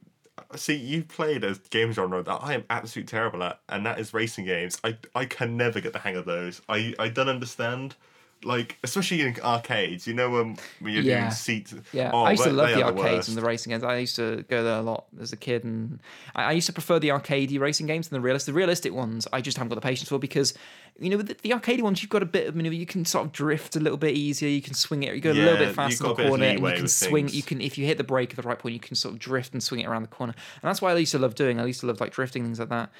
see, 0.55 0.75
you 0.75 1.05
played 1.05 1.43
a 1.43 1.55
game 1.71 1.91
genre 1.91 2.21
that 2.21 2.39
I 2.43 2.53
am 2.53 2.65
absolutely 2.69 3.09
terrible 3.09 3.41
at, 3.41 3.61
and 3.67 3.83
that 3.87 3.99
is 3.99 4.13
racing 4.13 4.45
games. 4.45 4.79
I 4.83 4.95
I 5.15 5.25
can 5.25 5.57
never 5.57 5.81
get 5.81 5.93
the 5.93 5.99
hang 5.99 6.15
of 6.15 6.25
those. 6.25 6.61
I 6.69 6.93
I 6.99 7.09
don't 7.09 7.29
understand. 7.29 7.95
Like, 8.43 8.77
especially 8.83 9.21
in 9.21 9.35
arcades, 9.41 10.05
you 10.05 10.13
know, 10.13 10.29
when, 10.29 10.57
when 10.79 10.93
you're 10.93 11.01
Yeah. 11.01 11.21
doing 11.21 11.31
seats. 11.31 11.73
Yeah, 11.91 12.11
Oh, 12.13 12.23
I 12.23 12.31
used 12.31 12.43
to 12.43 12.51
love 12.51 12.69
the 12.69 12.83
arcades 12.83 13.03
worst. 13.03 13.27
and 13.29 13.37
the 13.37 13.41
racing 13.41 13.71
games. 13.71 13.83
I 13.83 13.97
used 13.97 14.15
to 14.17 14.43
go 14.47 14.63
there 14.63 14.77
a 14.77 14.81
lot 14.81 15.05
as 15.19 15.33
a 15.33 15.37
kid, 15.37 15.63
and 15.63 15.99
I, 16.35 16.43
I 16.43 16.51
used 16.51 16.67
to 16.67 16.73
prefer 16.73 16.99
the 16.99 17.09
arcadey 17.09 17.59
racing 17.59 17.87
games 17.87 18.09
than 18.09 18.17
the 18.17 18.21
realistic. 18.21 18.53
The 18.53 18.57
realistic 18.57 18.93
ones, 18.93 19.27
I 19.33 19.41
just 19.41 19.57
haven't 19.57 19.69
got 19.69 19.75
the 19.75 19.81
patience 19.81 20.09
for 20.09 20.19
because, 20.19 20.53
you 20.99 21.09
know, 21.09 21.17
with 21.17 21.27
the, 21.29 21.35
the 21.41 21.49
arcadey 21.49 21.81
ones, 21.81 22.03
you've 22.03 22.11
got 22.11 22.21
a 22.21 22.27
bit 22.27 22.47
of 22.47 22.55
maneuver. 22.55 22.75
You 22.75 22.85
can 22.85 23.05
sort 23.05 23.25
of 23.25 23.31
drift 23.31 23.75
a 23.75 23.79
little 23.79 23.97
bit 23.97 24.15
easier. 24.15 24.49
You 24.49 24.61
can 24.61 24.75
swing 24.75 25.01
it. 25.03 25.15
You 25.15 25.21
go 25.21 25.31
a 25.31 25.33
little 25.33 25.57
bit 25.57 25.73
faster 25.75 26.03
in 26.05 26.09
the 26.09 26.15
corner, 26.15 26.45
and 26.45 26.59
you 26.61 26.71
can 26.73 26.87
swing. 26.87 27.25
things. 27.25 27.35
You 27.35 27.41
can, 27.43 27.59
if 27.59 27.77
you 27.77 27.85
hit 27.87 27.97
the 27.97 28.03
brake 28.03 28.29
at 28.29 28.35
the 28.35 28.47
right 28.47 28.59
point, 28.59 28.73
you 28.73 28.79
can 28.79 28.95
sort 28.95 29.13
of 29.13 29.19
drift 29.19 29.53
and 29.53 29.63
swing 29.63 29.81
it 29.81 29.87
around 29.87 30.03
the 30.03 30.07
corner. 30.09 30.33
And 30.61 30.69
that's 30.69 30.81
why 30.81 30.91
I 30.91 30.97
used 30.97 31.11
to 31.13 31.19
love 31.19 31.33
doing. 31.35 31.59
I 31.59 31.65
used 31.65 31.79
to 31.79 31.87
love 31.87 31.99
like 31.99 32.11
drifting 32.13 32.43
things 32.43 32.59
like 32.59 32.69
that. 32.69 32.91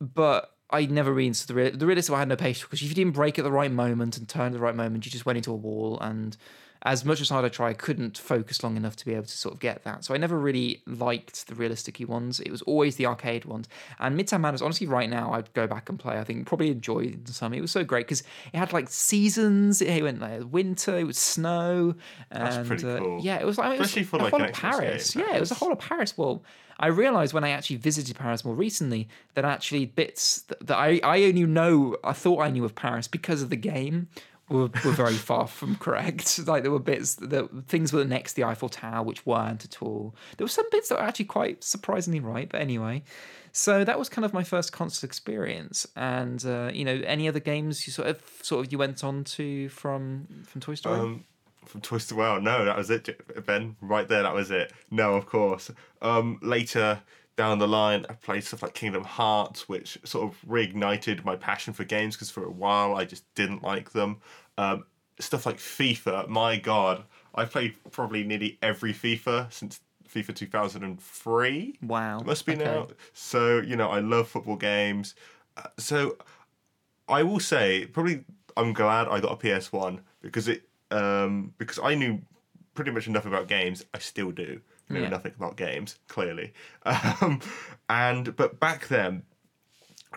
But 0.00 0.50
I 0.72 0.86
never 0.86 1.12
really 1.12 1.28
into 1.28 1.46
the 1.46 1.54
real. 1.54 1.76
The 1.76 1.86
realistic, 1.86 2.14
I 2.14 2.20
had 2.20 2.28
no 2.28 2.36
patience 2.36 2.62
because 2.62 2.82
if 2.82 2.88
you 2.88 2.94
didn't 2.94 3.12
brake 3.12 3.38
at 3.38 3.44
the 3.44 3.52
right 3.52 3.70
moment 3.70 4.16
and 4.16 4.28
turn 4.28 4.46
at 4.46 4.52
the 4.52 4.58
right 4.58 4.74
moment, 4.74 5.04
you 5.04 5.12
just 5.12 5.26
went 5.26 5.36
into 5.36 5.52
a 5.52 5.56
wall. 5.56 5.98
And 6.00 6.36
as 6.84 7.04
much 7.04 7.20
as 7.20 7.28
hard 7.28 7.44
I 7.44 7.48
tried, 7.48 7.70
I 7.70 7.74
couldn't 7.74 8.18
focus 8.18 8.62
long 8.64 8.76
enough 8.76 8.96
to 8.96 9.04
be 9.06 9.14
able 9.14 9.26
to 9.26 9.38
sort 9.38 9.54
of 9.54 9.60
get 9.60 9.84
that. 9.84 10.04
So 10.04 10.14
I 10.14 10.16
never 10.16 10.36
really 10.38 10.82
liked 10.86 11.46
the 11.46 11.54
realistic 11.54 12.00
ones. 12.08 12.40
It 12.40 12.50
was 12.50 12.60
always 12.62 12.96
the 12.96 13.06
arcade 13.06 13.44
ones. 13.44 13.68
And 14.00 14.18
Midtown 14.18 14.40
Madness, 14.40 14.62
honestly, 14.62 14.88
right 14.88 15.08
now 15.08 15.32
I'd 15.32 15.52
go 15.52 15.66
back 15.68 15.88
and 15.88 15.98
play. 15.98 16.18
I 16.18 16.24
think 16.24 16.46
probably 16.46 16.70
enjoy 16.70 17.14
some. 17.26 17.54
It 17.54 17.60
was 17.60 17.70
so 17.70 17.84
great 17.84 18.06
because 18.06 18.22
it 18.52 18.56
had 18.58 18.72
like 18.72 18.88
seasons. 18.88 19.80
It 19.80 20.02
went 20.02 20.20
like 20.20 20.42
winter, 20.50 20.98
it 20.98 21.04
was 21.04 21.18
snow. 21.18 21.94
That's 22.30 22.56
and, 22.56 22.66
pretty 22.66 22.88
uh, 22.88 22.98
cool. 22.98 23.20
yeah, 23.22 23.36
it 23.38 23.46
was 23.46 23.58
like 23.58 23.76
it 23.76 23.78
was 23.78 23.88
Especially 23.88 24.04
for, 24.04 24.18
like, 24.18 24.30
whole 24.32 24.42
an 24.42 24.48
of 24.48 24.54
Paris. 24.54 25.14
game, 25.14 25.24
Yeah, 25.28 25.36
it 25.36 25.40
was 25.40 25.50
that's- 25.50 25.60
whole 25.60 25.72
of 25.72 25.78
Paris. 25.78 26.18
Well, 26.18 26.42
I 26.80 26.88
realized 26.88 27.32
when 27.32 27.44
I 27.44 27.50
actually 27.50 27.76
visited 27.76 28.16
Paris 28.16 28.44
more 28.44 28.54
recently 28.56 29.06
that 29.34 29.44
actually 29.44 29.86
bits 29.86 30.42
that, 30.42 30.66
that 30.66 30.76
I, 30.76 31.00
I 31.04 31.22
only 31.24 31.44
know, 31.44 31.96
I 32.02 32.12
thought 32.12 32.40
I 32.40 32.50
knew 32.50 32.64
of 32.64 32.74
Paris 32.74 33.06
because 33.06 33.40
of 33.40 33.50
the 33.50 33.56
game 33.56 34.08
were, 34.52 34.70
were 34.84 34.92
very 34.92 35.14
far 35.14 35.46
from 35.46 35.76
correct. 35.76 36.40
Like 36.52 36.62
there 36.62 36.72
were 36.72 36.78
bits 36.78 37.14
that 37.16 37.48
things 37.66 37.92
were 37.92 38.04
next 38.04 38.32
to 38.32 38.36
the 38.36 38.44
Eiffel 38.44 38.68
Tower 38.68 39.04
which 39.04 39.24
weren't 39.24 39.64
at 39.64 39.80
all. 39.80 40.14
There 40.36 40.44
were 40.44 40.50
some 40.50 40.66
bits 40.70 40.88
that 40.88 40.96
were 40.96 41.04
actually 41.04 41.26
quite 41.26 41.64
surprisingly 41.64 42.20
right, 42.20 42.48
but 42.48 42.60
anyway. 42.60 43.04
So 43.52 43.84
that 43.84 43.98
was 43.98 44.08
kind 44.08 44.24
of 44.24 44.32
my 44.32 44.42
first 44.44 44.72
console 44.72 45.06
experience, 45.06 45.86
and 45.94 46.44
uh, 46.44 46.70
you 46.72 46.84
know, 46.84 47.02
any 47.04 47.28
other 47.28 47.40
games 47.40 47.86
you 47.86 47.92
sort 47.92 48.08
of 48.08 48.22
sort 48.42 48.64
of 48.64 48.72
you 48.72 48.78
went 48.78 49.04
on 49.04 49.24
to 49.24 49.68
from 49.68 50.26
from 50.46 50.60
Toy 50.60 50.74
Story? 50.74 50.98
Um, 50.98 51.24
from 51.66 51.82
Toy 51.82 51.98
Story. 51.98 52.20
Well, 52.20 52.40
no, 52.40 52.64
that 52.64 52.76
was 52.76 52.90
it, 52.90 53.44
Ben. 53.46 53.76
Right 53.82 54.08
there, 54.08 54.22
that 54.22 54.34
was 54.34 54.50
it. 54.50 54.72
No, 54.90 55.14
of 55.14 55.26
course. 55.26 55.70
Um, 56.00 56.38
later 56.42 57.02
down 57.36 57.58
the 57.58 57.68
line, 57.68 58.04
I 58.08 58.14
played 58.14 58.44
stuff 58.44 58.62
like 58.62 58.74
Kingdom 58.74 59.04
Hearts, 59.04 59.68
which 59.68 59.98
sort 60.04 60.30
of 60.30 60.40
reignited 60.48 61.24
my 61.24 61.36
passion 61.36 61.72
for 61.72 61.84
games 61.84 62.14
because 62.14 62.30
for 62.30 62.44
a 62.44 62.50
while 62.50 62.94
I 62.94 63.04
just 63.04 63.24
didn't 63.34 63.62
like 63.62 63.92
them. 63.92 64.20
Um, 64.58 64.84
stuff 65.18 65.46
like 65.46 65.58
FIFA. 65.58 66.28
My 66.28 66.56
God, 66.56 67.04
I 67.34 67.44
played 67.44 67.74
probably 67.90 68.24
nearly 68.24 68.58
every 68.62 68.92
FIFA 68.92 69.52
since 69.52 69.80
FIFA 70.08 70.34
2003. 70.34 71.78
Wow, 71.82 72.20
It 72.20 72.26
must 72.26 72.44
be 72.46 72.52
okay. 72.54 72.64
now. 72.64 72.88
So 73.12 73.60
you 73.60 73.76
know, 73.76 73.88
I 73.88 74.00
love 74.00 74.28
football 74.28 74.56
games. 74.56 75.14
Uh, 75.56 75.62
so 75.78 76.16
I 77.08 77.22
will 77.22 77.40
say, 77.40 77.86
probably, 77.86 78.24
I'm 78.56 78.72
glad 78.72 79.08
I 79.08 79.20
got 79.20 79.42
a 79.42 79.58
PS 79.58 79.72
One 79.72 80.00
because 80.20 80.48
it, 80.48 80.62
um, 80.90 81.52
because 81.58 81.78
I 81.82 81.94
knew 81.94 82.20
pretty 82.74 82.90
much 82.90 83.06
enough 83.06 83.26
about 83.26 83.48
games. 83.48 83.84
I 83.94 83.98
still 83.98 84.30
do 84.30 84.60
know 84.88 85.00
Yeah. 85.00 85.08
nothing 85.08 85.32
about 85.36 85.56
games, 85.56 85.98
clearly. 86.08 86.52
Um, 86.84 87.40
and 87.88 88.34
but 88.36 88.58
back 88.60 88.88
then, 88.88 89.22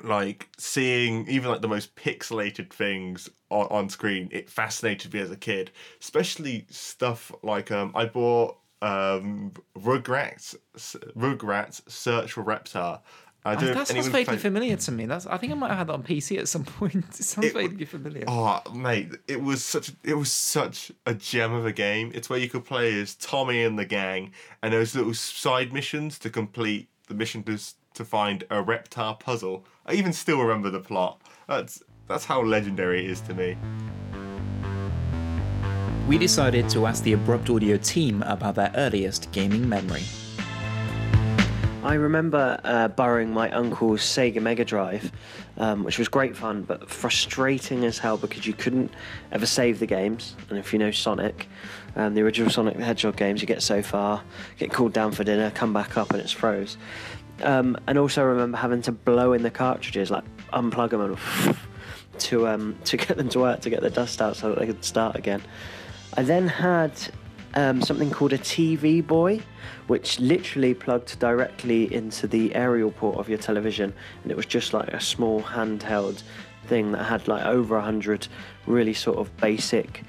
like 0.04 0.50
seeing 0.58 1.28
even 1.28 1.50
like 1.50 1.62
the 1.62 1.68
most 1.68 1.96
pixelated 1.96 2.72
things 2.72 3.30
on, 3.50 3.68
on 3.70 3.90
screen, 3.90 4.30
it 4.32 4.50
fascinated 4.50 5.14
me 5.14 5.20
as 5.20 5.32
a 5.32 5.38
kid. 5.38 5.72
Especially 6.02 6.66
stuff 6.70 7.32
like 7.44 7.72
um, 7.72 7.92
I 7.96 8.06
bought 8.06 8.58
um, 8.82 9.54
Rugrats, 9.78 10.56
Rugrats 11.16 11.82
Search 11.90 12.34
for 12.34 12.44
Reptar. 12.44 13.02
I 13.48 13.54
don't 13.54 13.75
That 13.75 13.88
sounds 13.88 14.08
vaguely 14.08 14.38
familiar 14.38 14.75
to 14.75 14.92
me. 14.92 15.06
That's 15.06 15.28
I 15.28 15.38
think 15.38 15.52
I 15.52 15.56
might 15.56 15.68
have 15.68 15.78
had 15.78 15.88
that 15.88 15.94
on 15.94 16.04
PC 16.04 16.40
at 16.40 16.48
some 16.48 16.64
point. 16.80 17.06
It 17.10 17.24
sounds 17.24 17.48
It- 17.48 17.54
vaguely 17.54 17.86
familiar. 17.86 18.24
Oh, 18.28 18.60
mate, 18.74 19.12
it 19.28 19.42
was 19.42 19.64
such 19.64 19.92
it 20.04 20.16
was 20.16 20.32
such 20.32 20.92
a 21.06 21.14
gem 21.14 21.54
of 21.54 21.64
a 21.66 21.72
game. 21.72 22.12
It's 22.16 22.28
where 22.28 22.40
you 22.40 22.50
could 22.50 22.66
play 22.66 23.00
as 23.00 23.14
Tommy 23.16 23.64
and 23.64 23.78
the 23.78 23.86
gang, 23.86 24.32
and 24.64 24.74
those 24.74 24.96
little 24.96 25.14
side 25.14 25.72
missions 25.74 26.18
to 26.20 26.32
complete 26.32 26.90
the 27.08 27.14
mission 27.14 27.44
to 27.44 27.60
to 27.96 28.06
find 28.06 28.44
a 28.44 28.64
Reptar 28.64 29.20
puzzle. 29.20 29.66
I 29.86 29.94
even 29.94 30.14
still 30.14 30.42
remember 30.42 30.70
the 30.70 30.80
plot. 30.80 31.22
That's 31.48 31.84
that's 32.08 32.25
how 32.25 32.44
legendary 32.44 33.06
it 33.06 33.10
is 33.10 33.22
to 33.22 33.34
me. 33.34 33.58
We 36.08 36.20
decided 36.20 36.70
to 36.70 36.86
ask 36.86 37.04
the 37.04 37.14
Abrupt 37.14 37.50
Audio 37.50 37.78
team 37.78 38.22
about 38.24 38.56
their 38.56 38.72
earliest 38.75 39.32
gaming 39.32 39.68
memory. 39.68 40.04
I 41.86 41.94
remember 41.94 42.60
uh, 42.64 42.88
borrowing 42.88 43.32
my 43.32 43.52
uncle's 43.52 44.02
Sega 44.02 44.42
Mega 44.42 44.66
Drive, 44.66 45.12
um, 45.58 45.84
which 45.84 46.00
was 46.00 46.08
great 46.08 46.36
fun, 46.36 46.64
but 46.64 46.90
frustrating 46.90 47.86
as 47.86 48.00
hell 48.00 48.18
because 48.18 48.48
you 48.48 48.54
couldn't 48.54 48.92
ever 49.32 49.46
save 49.46 49.78
the 49.78 49.86
games. 49.86 50.36
And 50.50 50.58
if 50.58 50.74
you 50.74 50.80
know 50.80 50.90
Sonic, 50.90 51.48
um, 51.96 52.16
the 52.16 52.22
original 52.22 52.50
Sonic 52.50 52.78
the 52.78 52.84
Hedgehog 52.84 53.18
games, 53.18 53.40
you 53.40 53.48
get 53.48 53.62
so 53.62 53.84
far, 53.84 54.24
get 54.58 54.72
called 54.74 54.94
down 54.94 55.12
for 55.12 55.24
dinner, 55.24 55.52
come 55.52 55.74
back 55.74 55.96
up, 55.96 56.10
and 56.10 56.20
it's 56.20 56.32
froze. 56.32 56.75
Um, 57.44 57.77
and 57.88 57.98
also, 57.98 58.24
remember 58.24 58.58
having 58.58 58.82
to 58.84 58.92
blow 58.92 59.34
in 59.34 59.44
the 59.44 59.51
cartridges, 59.51 60.10
like 60.10 60.24
unplug 60.54 60.92
them 60.92 61.01
and 61.01 61.58
to 62.20 62.48
um, 62.48 62.77
to 62.86 62.98
get 62.98 63.18
them 63.18 63.30
to 63.30 63.39
work, 63.39 63.62
to 63.62 63.70
get 63.70 63.82
the 63.82 63.89
dust 63.89 64.22
out 64.22 64.36
so 64.36 64.50
that 64.50 64.60
they 64.60 64.65
could 64.65 64.84
start 64.84 65.15
again. 65.15 65.42
I 66.18 66.24
then 66.24 66.48
had 66.48 66.92
um, 67.56 67.82
something 67.82 68.10
called 68.10 68.34
a 68.34 68.38
TV 68.38 69.06
Boy, 69.06 69.42
which 69.88 70.20
literally 70.20 70.74
plugged 70.74 71.20
directly 71.20 71.94
into 71.94 72.27
the 72.27 72.54
aerial 72.56 72.92
port 72.92 73.18
of 73.18 73.27
your 73.27 73.38
television, 73.38 73.94
and 74.24 74.32
it 74.32 74.38
was 74.38 74.46
just 74.46 74.74
like 74.74 74.89
a 74.89 75.01
small 75.01 75.42
handheld 75.42 76.24
thing 76.68 76.92
that 76.94 77.04
had 77.04 77.27
like 77.27 77.46
over 77.46 77.77
a 77.77 77.82
hundred 77.82 78.27
really 78.65 78.94
sort 78.94 79.18
of 79.18 79.36
basic 79.38 80.04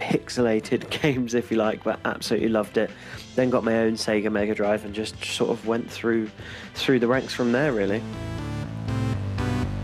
pixelated 0.00 0.88
games, 1.02 1.34
if 1.34 1.50
you 1.50 1.56
like, 1.56 1.84
but 1.84 2.00
absolutely 2.04 2.48
loved 2.48 2.76
it. 2.76 2.90
Then 3.36 3.50
got 3.50 3.64
my 3.64 3.78
own 3.78 3.92
Sega 3.92 4.30
Mega 4.30 4.54
Drive 4.54 4.84
and 4.84 4.94
just 4.94 5.22
sort 5.24 5.50
of 5.50 5.66
went 5.66 5.90
through 5.90 6.30
through 6.74 6.98
the 6.98 7.06
ranks 7.06 7.32
from 7.32 7.52
there, 7.52 7.72
really. 7.72 8.02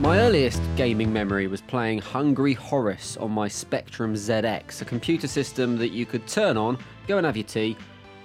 My 0.01 0.19
earliest 0.19 0.61
gaming 0.77 1.11
memory 1.11 1.47
was 1.47 1.63
playing 1.63 2.01
Hungry 2.01 2.53
Horace 2.53 3.17
on 3.17 3.31
my 3.31 3.49
Spectrum 3.49 4.15
ZX, 4.15 4.83
a 4.83 4.85
computer 4.85 5.27
system 5.27 5.79
that 5.79 5.89
you 5.89 6.05
could 6.05 6.27
turn 6.27 6.57
on, 6.59 6.79
go 7.07 7.17
and 7.17 7.25
have 7.25 7.37
your 7.37 7.45
tea, 7.45 7.77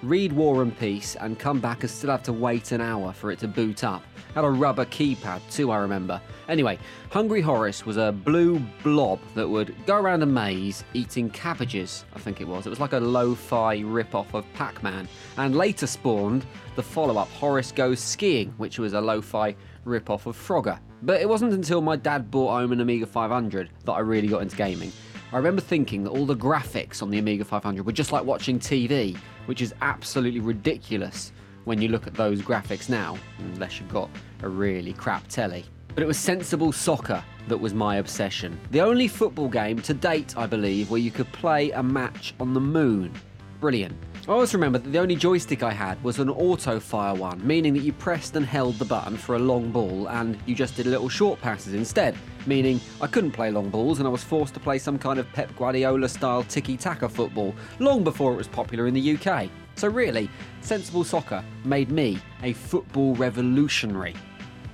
read 0.03 0.33
War 0.33 0.61
and 0.61 0.77
Peace, 0.77 1.15
and 1.15 1.37
come 1.37 1.59
back 1.59 1.81
and 1.81 1.89
still 1.89 2.09
have 2.09 2.23
to 2.23 2.33
wait 2.33 2.71
an 2.71 2.81
hour 2.81 3.13
for 3.13 3.31
it 3.31 3.39
to 3.39 3.47
boot 3.47 3.83
up. 3.83 4.03
Had 4.35 4.43
a 4.43 4.49
rubber 4.49 4.85
keypad 4.85 5.41
too, 5.51 5.71
I 5.71 5.77
remember. 5.77 6.21
Anyway, 6.47 6.79
Hungry 7.11 7.41
Horace 7.41 7.85
was 7.85 7.97
a 7.97 8.11
blue 8.11 8.59
blob 8.83 9.19
that 9.35 9.47
would 9.47 9.75
go 9.85 9.97
around 9.97 10.23
a 10.23 10.25
maze 10.25 10.83
eating 10.93 11.29
cabbages, 11.29 12.05
I 12.15 12.19
think 12.19 12.41
it 12.41 12.47
was. 12.47 12.65
It 12.65 12.69
was 12.69 12.79
like 12.79 12.93
a 12.93 12.99
lo 12.99 13.35
fi 13.35 13.79
rip 13.79 14.15
off 14.15 14.33
of 14.33 14.45
Pac 14.53 14.81
Man, 14.81 15.07
and 15.37 15.55
later 15.55 15.87
spawned 15.87 16.45
the 16.75 16.83
follow 16.83 17.17
up 17.17 17.29
Horace 17.29 17.71
Goes 17.71 17.99
Skiing, 17.99 18.53
which 18.57 18.79
was 18.79 18.93
a 18.93 19.01
lo 19.01 19.21
fi 19.21 19.55
rip 19.85 20.09
off 20.09 20.25
of 20.25 20.35
Frogger. 20.35 20.79
But 21.03 21.19
it 21.19 21.27
wasn't 21.27 21.53
until 21.53 21.81
my 21.81 21.95
dad 21.95 22.29
bought 22.29 22.51
home 22.51 22.71
an 22.71 22.79
Amiga 22.79 23.05
500 23.05 23.69
that 23.85 23.91
I 23.91 23.99
really 23.99 24.27
got 24.27 24.41
into 24.41 24.55
gaming. 24.55 24.91
I 25.33 25.37
remember 25.37 25.61
thinking 25.61 26.03
that 26.03 26.09
all 26.09 26.25
the 26.25 26.35
graphics 26.35 27.01
on 27.01 27.09
the 27.09 27.17
Amiga 27.17 27.45
500 27.45 27.85
were 27.85 27.93
just 27.93 28.11
like 28.11 28.25
watching 28.25 28.59
TV, 28.59 29.15
which 29.45 29.61
is 29.61 29.73
absolutely 29.81 30.41
ridiculous 30.41 31.31
when 31.63 31.81
you 31.81 31.87
look 31.87 32.05
at 32.05 32.13
those 32.15 32.41
graphics 32.41 32.89
now, 32.89 33.17
unless 33.39 33.79
you've 33.79 33.93
got 33.93 34.09
a 34.43 34.49
really 34.49 34.91
crap 34.91 35.25
telly. 35.29 35.63
But 35.95 36.03
it 36.03 36.07
was 36.07 36.17
sensible 36.17 36.73
soccer 36.73 37.23
that 37.47 37.57
was 37.57 37.73
my 37.73 37.95
obsession. 37.97 38.59
The 38.71 38.81
only 38.81 39.07
football 39.07 39.47
game 39.47 39.81
to 39.83 39.93
date, 39.93 40.37
I 40.37 40.47
believe, 40.47 40.89
where 40.89 40.99
you 40.99 41.11
could 41.11 41.31
play 41.31 41.71
a 41.71 41.81
match 41.81 42.33
on 42.41 42.53
the 42.53 42.59
moon. 42.59 43.13
Brilliant. 43.61 43.95
I 44.31 44.33
always 44.33 44.53
remember 44.53 44.79
that 44.79 44.89
the 44.89 44.99
only 44.99 45.17
joystick 45.17 45.61
I 45.61 45.73
had 45.73 46.01
was 46.05 46.19
an 46.19 46.29
auto 46.29 46.79
fire 46.79 47.13
one, 47.13 47.45
meaning 47.45 47.73
that 47.73 47.81
you 47.81 47.91
pressed 47.91 48.37
and 48.37 48.45
held 48.45 48.75
the 48.75 48.85
button 48.85 49.17
for 49.17 49.35
a 49.35 49.39
long 49.39 49.71
ball 49.71 50.07
and 50.07 50.39
you 50.45 50.55
just 50.55 50.77
did 50.77 50.85
little 50.85 51.09
short 51.09 51.41
passes 51.41 51.73
instead, 51.73 52.15
meaning 52.45 52.79
I 53.01 53.07
couldn't 53.07 53.31
play 53.31 53.51
long 53.51 53.69
balls 53.69 53.99
and 53.99 54.07
I 54.07 54.09
was 54.09 54.23
forced 54.23 54.53
to 54.53 54.61
play 54.61 54.79
some 54.79 54.97
kind 54.97 55.19
of 55.19 55.29
Pep 55.33 55.53
Guardiola 55.57 56.07
style 56.07 56.43
tiki 56.43 56.77
taka 56.77 57.09
football 57.09 57.53
long 57.79 58.05
before 58.05 58.31
it 58.31 58.37
was 58.37 58.47
popular 58.47 58.87
in 58.87 58.93
the 58.93 59.17
UK. 59.17 59.49
So, 59.75 59.89
really, 59.89 60.29
sensible 60.61 61.03
soccer 61.03 61.43
made 61.65 61.91
me 61.91 62.17
a 62.41 62.53
football 62.53 63.15
revolutionary. 63.15 64.15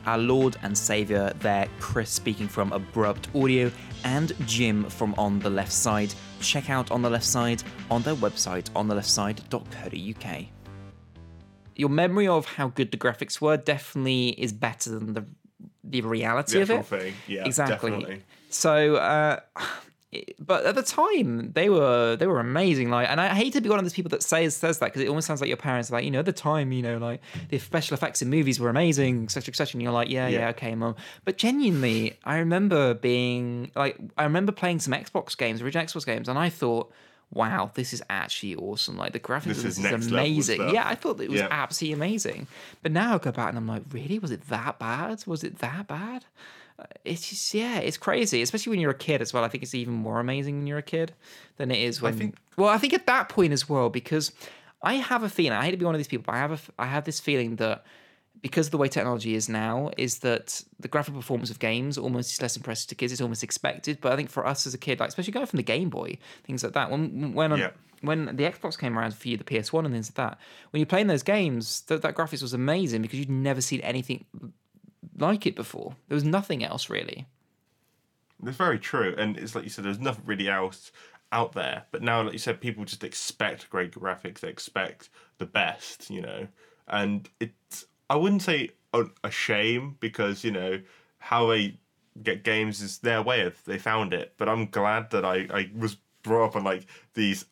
Our 0.07 0.17
Lord 0.17 0.55
and 0.63 0.75
Saviour 0.77 1.31
there, 1.39 1.67
Chris 1.79 2.09
speaking 2.09 2.47
from 2.47 2.71
Abrupt 2.73 3.27
Audio, 3.35 3.69
and 4.05 4.33
Jim 4.47 4.85
from 4.89 5.13
On 5.17 5.37
the 5.39 5.49
Left 5.49 5.71
Side. 5.71 6.13
Check 6.39 6.69
out 6.69 6.91
On 6.91 7.01
the 7.01 7.09
Left 7.09 7.25
Side 7.25 7.61
on 7.91 8.01
their 8.03 8.15
website, 8.15 8.69
ontheleftSide.co.uk. 8.71 10.45
Your 11.75 11.89
memory 11.89 12.27
of 12.27 12.45
how 12.45 12.69
good 12.69 12.91
the 12.91 12.97
graphics 12.97 13.39
were 13.41 13.57
definitely 13.57 14.29
is 14.29 14.51
better 14.53 14.91
than 14.91 15.13
the 15.13 15.25
the 15.83 16.01
reality 16.01 16.53
The 16.53 16.61
of 16.63 16.69
it. 16.71 16.85
thing, 16.85 17.13
yeah, 17.27 17.45
exactly. 17.45 17.91
definitely. 17.91 18.23
So, 18.49 18.95
uh, 18.95 19.39
it- 20.11 20.35
but 20.39 20.65
at 20.65 20.75
the 20.75 20.83
time 20.83 21.51
they 21.53 21.69
were 21.69 22.15
they 22.15 22.27
were 22.27 22.39
amazing. 22.39 22.89
Like, 22.89 23.09
and 23.09 23.19
I 23.19 23.35
hate 23.35 23.53
to 23.53 23.61
be 23.61 23.69
one 23.69 23.77
of 23.79 23.85
those 23.85 23.93
people 23.93 24.09
that 24.09 24.23
says 24.23 24.55
says 24.55 24.79
that 24.79 24.85
because 24.87 25.01
it 25.01 25.07
almost 25.09 25.27
sounds 25.27 25.41
like 25.41 25.49
your 25.49 25.57
parents 25.57 25.89
are 25.89 25.93
like, 25.95 26.05
you 26.05 26.11
know, 26.11 26.19
at 26.19 26.25
the 26.25 26.31
time, 26.33 26.71
you 26.71 26.81
know, 26.81 26.97
like 26.97 27.21
the 27.49 27.59
special 27.59 27.93
effects 27.93 28.21
in 28.21 28.29
movies 28.29 28.59
were 28.59 28.69
amazing, 28.69 29.23
etc., 29.23 29.51
etc. 29.51 29.71
And 29.73 29.81
you're 29.83 29.91
like, 29.91 30.09
yeah, 30.09 30.27
yeah, 30.27 30.39
Yeah. 30.39 30.49
okay, 30.49 30.75
mom 30.75 30.95
But 31.25 31.37
genuinely, 31.37 32.17
I 32.23 32.37
remember 32.37 32.93
being 32.93 33.71
like, 33.75 33.97
I 34.17 34.23
remember 34.23 34.51
playing 34.53 34.79
some 34.79 34.93
Xbox 34.93 35.37
games, 35.37 35.61
original 35.61 35.85
Xbox 35.85 36.05
games, 36.05 36.27
and 36.29 36.37
I 36.39 36.49
thought. 36.49 36.91
Wow, 37.33 37.71
this 37.73 37.91
is 37.91 38.01
actually 38.09 38.55
awesome! 38.55 38.95
Like 38.95 39.11
the 39.11 39.19
graphics, 39.19 39.43
This 39.43 39.59
of 39.59 39.65
is 39.65 39.75
this 39.75 39.91
is 39.91 40.07
amazing. 40.07 40.69
Yeah, 40.69 40.87
I 40.87 40.95
thought 40.95 41.19
it 41.19 41.29
was 41.29 41.41
Yeah. 41.41 41.49
absolutely 41.51 41.95
amazing. 41.95 42.47
But 42.81 42.93
now 42.93 43.15
I 43.15 43.17
go 43.17 43.33
back 43.33 43.49
and 43.49 43.57
I'm 43.57 43.67
like, 43.67 43.83
really? 43.91 44.17
Was 44.17 44.31
it 44.31 44.47
that 44.47 44.79
bad? 44.79 45.25
Was 45.27 45.43
it 45.43 45.57
that 45.59 45.87
bad? 45.87 46.23
It's 47.03 47.29
just 47.29 47.53
yeah, 47.53 47.79
it's 47.79 47.97
crazy, 47.97 48.41
especially 48.41 48.71
when 48.71 48.79
you're 48.79 48.91
a 48.91 48.95
kid 48.97 49.21
as 49.21 49.33
well. 49.33 49.43
I 49.43 49.47
think 49.47 49.63
it's 49.63 49.73
even 49.73 49.93
more 49.93 50.19
amazing 50.19 50.57
when 50.59 50.67
you're 50.67 50.77
a 50.77 50.83
kid 50.83 51.13
than 51.57 51.71
it 51.71 51.79
is 51.79 52.01
when. 52.01 52.13
think- 52.17 52.35
well, 52.55 52.69
I 52.69 52.77
think 52.77 52.93
at 52.93 53.05
that 53.07 53.29
point 53.29 53.53
as 53.53 53.67
well 53.67 53.89
because 53.89 54.31
I 54.83 54.95
have 54.95 55.23
a 55.23 55.29
feeling. 55.29 55.53
I 55.53 55.65
hate 55.65 55.71
to 55.71 55.77
be 55.77 55.85
one 55.85 55.95
of 55.95 55.99
these 55.99 56.07
people, 56.07 56.25
but 56.27 56.35
I 56.35 56.39
have 56.39 56.51
a 56.51 56.81
I 56.81 56.85
have 56.85 57.03
this 57.05 57.19
feeling 57.19 57.55
that 57.57 57.83
because 58.41 58.67
of 58.67 58.71
the 58.71 58.77
way 58.77 58.87
technology 58.87 59.33
is 59.33 59.49
now, 59.49 59.89
is 59.97 60.19
that 60.19 60.61
the 60.79 60.87
graphical 60.87 61.19
performance 61.19 61.49
of 61.49 61.57
games 61.57 61.97
almost 61.97 62.33
is 62.33 62.41
less 62.41 62.55
impressive 62.55 62.87
to 62.89 62.95
kids. 62.95 63.11
It's 63.11 63.21
almost 63.21 63.43
expected. 63.43 63.99
But 63.99 64.11
I 64.11 64.15
think 64.15 64.29
for 64.29 64.45
us 64.45 64.67
as 64.67 64.75
a 64.75 64.77
kid, 64.77 64.99
like 64.99 65.09
especially 65.09 65.33
going 65.33 65.47
from 65.47 65.57
the 65.57 65.63
Game 65.63 65.89
Boy, 65.89 66.19
things 66.43 66.63
like 66.63 66.73
that, 66.73 66.91
when 66.91 67.33
when 67.33 67.51
um, 67.53 67.59
Yeah. 67.59 67.71
when 68.01 68.25
the 68.35 68.43
Xbox 68.43 68.77
came 68.77 68.97
around 68.99 69.15
for 69.15 69.27
you, 69.27 69.37
the 69.37 69.43
PS1 69.43 69.83
and 69.85 69.93
things 69.95 70.09
like 70.11 70.15
that, 70.15 70.39
when 70.69 70.79
you're 70.79 70.85
playing 70.85 71.07
those 71.07 71.23
games, 71.23 71.81
th- 71.81 72.01
that 72.01 72.13
graphics 72.13 72.43
was 72.43 72.53
amazing 72.53 73.01
because 73.01 73.17
you'd 73.17 73.31
never 73.31 73.61
seen 73.61 73.81
anything 73.81 74.25
like 75.17 75.45
it 75.45 75.55
before. 75.55 75.95
There 76.07 76.15
was 76.15 76.23
nothing 76.23 76.63
else 76.63 76.89
really. 76.89 77.25
That's 78.41 78.57
very 78.57 78.79
true, 78.79 79.15
and 79.17 79.37
it's 79.37 79.55
like 79.55 79.63
you 79.63 79.69
said, 79.69 79.85
there's 79.85 79.99
nothing 79.99 80.25
really 80.25 80.47
else 80.47 80.91
out 81.31 81.53
there. 81.53 81.85
But 81.91 82.03
now, 82.03 82.21
like 82.21 82.33
you 82.33 82.39
said, 82.39 82.61
people 82.61 82.85
just 82.85 83.03
expect 83.03 83.69
great 83.69 83.91
graphics. 83.91 84.39
They 84.39 84.49
expect 84.49 85.09
the 85.39 85.45
best, 85.45 86.09
you 86.09 86.21
know. 86.21 86.47
And 86.87 87.27
it's 87.39 87.85
I 88.09 88.15
wouldn't 88.15 88.43
say 88.43 88.71
a, 88.93 89.31
shame 89.31 89.97
because 89.99 90.43
you 90.43 90.51
know 90.51 90.81
how 91.19 91.47
they 91.47 91.77
get 92.23 92.43
games 92.43 92.81
is 92.81 92.99
their 92.99 93.21
way 93.21 93.41
of 93.41 93.63
they 93.65 93.77
found 93.77 94.13
it. 94.13 94.33
But 94.37 94.49
I'm 94.49 94.67
glad 94.67 95.11
that 95.11 95.25
I 95.25 95.47
I 95.51 95.71
was 95.75 95.97
brought 96.23 96.49
up 96.49 96.55
on 96.55 96.63
like 96.63 96.85
these 97.13 97.45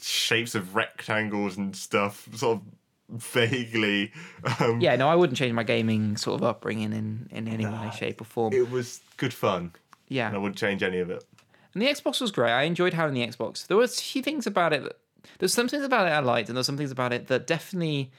shapes 0.00 0.54
of 0.54 0.74
rectangles 0.74 1.56
and 1.56 1.74
stuff, 1.76 2.28
sort 2.34 2.58
of 2.58 2.62
vaguely. 3.08 4.12
Um, 4.60 4.80
Yeah, 4.80 4.96
no, 4.96 5.08
I 5.08 5.14
wouldn't 5.14 5.38
change 5.38 5.52
my 5.52 5.62
gaming 5.62 6.16
sort 6.16 6.40
of 6.40 6.44
upbringing 6.44 6.92
in 6.92 7.28
in 7.30 7.48
any 7.48 7.66
way, 7.66 7.90
shape, 7.96 8.20
or 8.20 8.24
form. 8.24 8.52
It 8.52 8.70
was 8.70 9.00
good 9.16 9.32
fun, 9.34 9.72
yeah, 10.08 10.26
and 10.28 10.36
I 10.36 10.38
wouldn't 10.38 10.58
change 10.58 10.82
any 10.82 10.98
of 10.98 11.10
it. 11.10 11.24
And 11.72 11.82
the 11.82 11.86
Xbox 11.86 12.20
was 12.20 12.30
great. 12.30 12.52
I 12.52 12.62
enjoyed 12.62 12.94
having 12.94 13.14
the 13.14 13.26
Xbox. 13.26 13.66
There 13.66 13.76
was 13.76 13.98
a 13.98 14.02
few 14.02 14.22
things 14.22 14.46
about 14.46 14.72
it. 14.72 14.84
That, 14.84 14.98
there's 15.38 15.54
some 15.54 15.68
things 15.68 15.84
about 15.84 16.06
it 16.06 16.10
I 16.10 16.20
liked, 16.20 16.48
and 16.48 16.56
there's 16.56 16.66
some 16.66 16.76
things 16.76 16.90
about 16.92 17.12
it 17.12 17.26
that 17.28 17.46
definitely, 17.46 18.10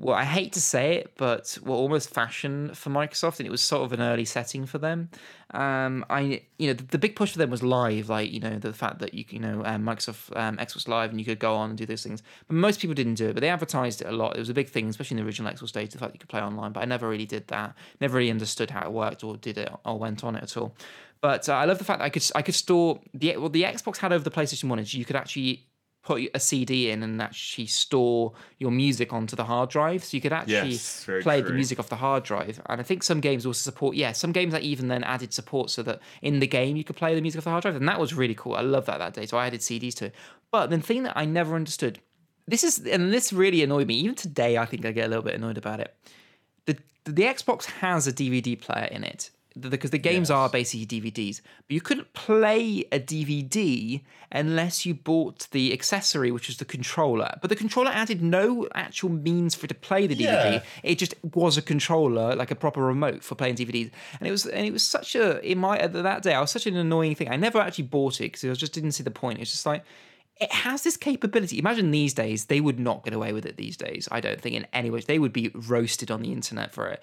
well, 0.00 0.16
I 0.16 0.24
hate 0.24 0.54
to 0.54 0.60
say 0.62 0.96
it, 0.96 1.12
but 1.18 1.58
were 1.62 1.74
almost 1.74 2.08
fashion 2.08 2.72
for 2.74 2.88
Microsoft, 2.88 3.38
and 3.38 3.46
it 3.46 3.50
was 3.50 3.60
sort 3.60 3.84
of 3.84 3.92
an 3.92 4.00
early 4.00 4.24
setting 4.24 4.64
for 4.64 4.78
them. 4.78 5.10
Um, 5.50 6.06
I, 6.08 6.42
you 6.58 6.68
know, 6.68 6.72
the, 6.72 6.84
the 6.84 6.98
big 6.98 7.14
push 7.16 7.32
for 7.32 7.38
them 7.38 7.50
was 7.50 7.62
live, 7.62 8.08
like 8.08 8.32
you 8.32 8.40
know, 8.40 8.58
the 8.58 8.72
fact 8.72 9.00
that 9.00 9.12
you, 9.12 9.26
you 9.28 9.38
know, 9.38 9.62
um, 9.66 9.84
Microsoft 9.84 10.34
um, 10.34 10.56
Xbox 10.56 10.88
Live, 10.88 11.10
and 11.10 11.20
you 11.20 11.26
could 11.26 11.38
go 11.38 11.54
on 11.54 11.68
and 11.68 11.78
do 11.78 11.84
those 11.84 12.02
things. 12.02 12.22
But 12.48 12.56
most 12.56 12.80
people 12.80 12.94
didn't 12.94 13.16
do 13.16 13.28
it, 13.28 13.34
but 13.34 13.42
they 13.42 13.50
advertised 13.50 14.00
it 14.00 14.06
a 14.06 14.12
lot. 14.12 14.36
It 14.36 14.38
was 14.38 14.48
a 14.48 14.54
big 14.54 14.70
thing, 14.70 14.88
especially 14.88 15.18
in 15.18 15.22
the 15.22 15.28
original 15.28 15.52
Xbox 15.52 15.70
days, 15.70 15.90
the 15.90 15.98
fact 15.98 16.12
that 16.12 16.16
you 16.16 16.20
could 16.20 16.30
play 16.30 16.40
online. 16.40 16.72
But 16.72 16.80
I 16.80 16.86
never 16.86 17.06
really 17.06 17.26
did 17.26 17.46
that. 17.48 17.74
Never 18.00 18.16
really 18.16 18.30
understood 18.30 18.70
how 18.70 18.86
it 18.86 18.92
worked 18.92 19.22
or 19.22 19.36
did 19.36 19.58
it 19.58 19.70
or 19.84 19.98
went 19.98 20.24
on 20.24 20.34
it 20.34 20.42
at 20.42 20.56
all. 20.56 20.74
But 21.20 21.46
uh, 21.50 21.52
I 21.52 21.66
love 21.66 21.76
the 21.76 21.84
fact 21.84 21.98
that 21.98 22.06
I 22.06 22.10
could 22.10 22.24
I 22.34 22.40
could 22.40 22.54
store 22.54 23.00
the 23.12 23.36
what 23.36 23.52
the 23.52 23.64
Xbox 23.64 23.98
had 23.98 24.14
over 24.14 24.24
the 24.24 24.30
PlayStation 24.30 24.64
One 24.64 24.78
is 24.78 24.94
you 24.94 25.04
could 25.04 25.16
actually 25.16 25.66
put 26.02 26.22
a 26.32 26.40
CD 26.40 26.90
in 26.90 27.02
and 27.02 27.20
actually 27.20 27.66
store 27.66 28.32
your 28.58 28.70
music 28.70 29.12
onto 29.12 29.36
the 29.36 29.44
hard 29.44 29.68
drive. 29.68 30.02
So 30.04 30.16
you 30.16 30.20
could 30.20 30.32
actually 30.32 30.70
Yes, 30.70 31.08
play 31.22 31.42
the 31.42 31.52
music 31.52 31.78
off 31.78 31.88
the 31.88 31.96
hard 31.96 32.24
drive. 32.24 32.60
And 32.66 32.80
I 32.80 32.84
think 32.84 33.02
some 33.02 33.20
games 33.20 33.44
also 33.44 33.58
support, 33.58 33.96
yeah, 33.96 34.12
some 34.12 34.32
games 34.32 34.52
that 34.52 34.62
even 34.62 34.88
then 34.88 35.04
added 35.04 35.34
support 35.34 35.70
so 35.70 35.82
that 35.82 36.00
in 36.22 36.40
the 36.40 36.46
game 36.46 36.76
you 36.76 36.84
could 36.84 36.96
play 36.96 37.14
the 37.14 37.20
music 37.20 37.38
off 37.38 37.44
the 37.44 37.50
hard 37.50 37.62
drive. 37.62 37.76
And 37.76 37.88
that 37.88 38.00
was 38.00 38.14
really 38.14 38.34
cool. 38.34 38.54
I 38.54 38.62
love 38.62 38.86
that 38.86 38.98
that 38.98 39.12
day. 39.12 39.26
So 39.26 39.36
I 39.36 39.46
added 39.46 39.60
CDs 39.60 39.94
to 39.96 40.06
it. 40.06 40.14
But 40.50 40.70
the 40.70 40.80
thing 40.80 41.02
that 41.02 41.16
I 41.16 41.26
never 41.26 41.54
understood, 41.54 42.00
this 42.46 42.64
is, 42.64 42.78
and 42.86 43.12
this 43.12 43.32
really 43.32 43.62
annoyed 43.62 43.86
me. 43.86 43.94
Even 43.96 44.14
today, 44.14 44.56
I 44.56 44.64
think 44.64 44.86
I 44.86 44.92
get 44.92 45.06
a 45.06 45.08
little 45.08 45.24
bit 45.24 45.34
annoyed 45.34 45.58
about 45.58 45.80
it. 45.80 45.94
The, 46.64 46.78
the 47.04 47.22
Xbox 47.24 47.66
has 47.66 48.06
a 48.06 48.12
DVD 48.12 48.58
player 48.58 48.88
in 48.90 49.04
it 49.04 49.30
because 49.58 49.90
the 49.90 49.98
games 49.98 50.30
are 50.30 50.48
basically 50.48 50.86
DVDs, 50.86 51.40
but 51.66 51.74
you 51.74 51.80
couldn't 51.80 52.12
play 52.12 52.84
a 52.92 53.00
DVD 53.00 54.02
unless 54.32 54.86
you 54.86 54.94
bought 54.94 55.48
the 55.50 55.72
accessory, 55.72 56.30
which 56.30 56.46
was 56.46 56.58
the 56.58 56.64
controller. 56.64 57.36
But 57.40 57.50
the 57.50 57.56
controller 57.56 57.90
added 57.90 58.22
no 58.22 58.68
actual 58.74 59.08
means 59.10 59.54
for 59.54 59.64
it 59.64 59.68
to 59.68 59.74
play 59.74 60.06
the 60.06 60.14
DVD. 60.14 60.52
Yeah. 60.52 60.62
It 60.82 60.96
just 60.96 61.14
was 61.34 61.56
a 61.56 61.62
controller, 61.62 62.36
like 62.36 62.50
a 62.50 62.54
proper 62.54 62.82
remote 62.82 63.24
for 63.24 63.34
playing 63.34 63.56
DVDs. 63.56 63.90
And 64.20 64.28
it 64.28 64.30
was, 64.30 64.46
and 64.46 64.66
it 64.66 64.72
was 64.72 64.84
such 64.84 65.14
a 65.14 65.40
in 65.40 65.58
my 65.58 65.78
at 65.78 65.92
that 65.92 66.22
day, 66.22 66.34
I 66.34 66.40
was 66.40 66.50
such 66.50 66.66
an 66.66 66.76
annoying 66.76 67.14
thing. 67.14 67.28
I 67.30 67.36
never 67.36 67.58
actually 67.58 67.84
bought 67.84 68.20
it 68.20 68.32
because 68.32 68.44
I 68.44 68.52
just 68.54 68.72
didn't 68.72 68.92
see 68.92 69.02
the 69.02 69.10
point. 69.10 69.40
It's 69.40 69.50
just 69.50 69.66
like 69.66 69.84
it 70.40 70.52
has 70.52 70.82
this 70.82 70.96
capability. 70.96 71.58
Imagine 71.58 71.90
these 71.90 72.14
days, 72.14 72.46
they 72.46 72.60
would 72.60 72.80
not 72.80 73.04
get 73.04 73.12
away 73.12 73.32
with 73.32 73.44
it 73.44 73.56
these 73.56 73.76
days. 73.76 74.08
I 74.10 74.20
don't 74.20 74.40
think 74.40 74.56
in 74.56 74.66
any 74.72 74.90
way. 74.90 75.00
They 75.00 75.18
would 75.18 75.34
be 75.34 75.50
roasted 75.54 76.10
on 76.10 76.22
the 76.22 76.32
internet 76.32 76.72
for 76.72 76.88
it. 76.88 77.02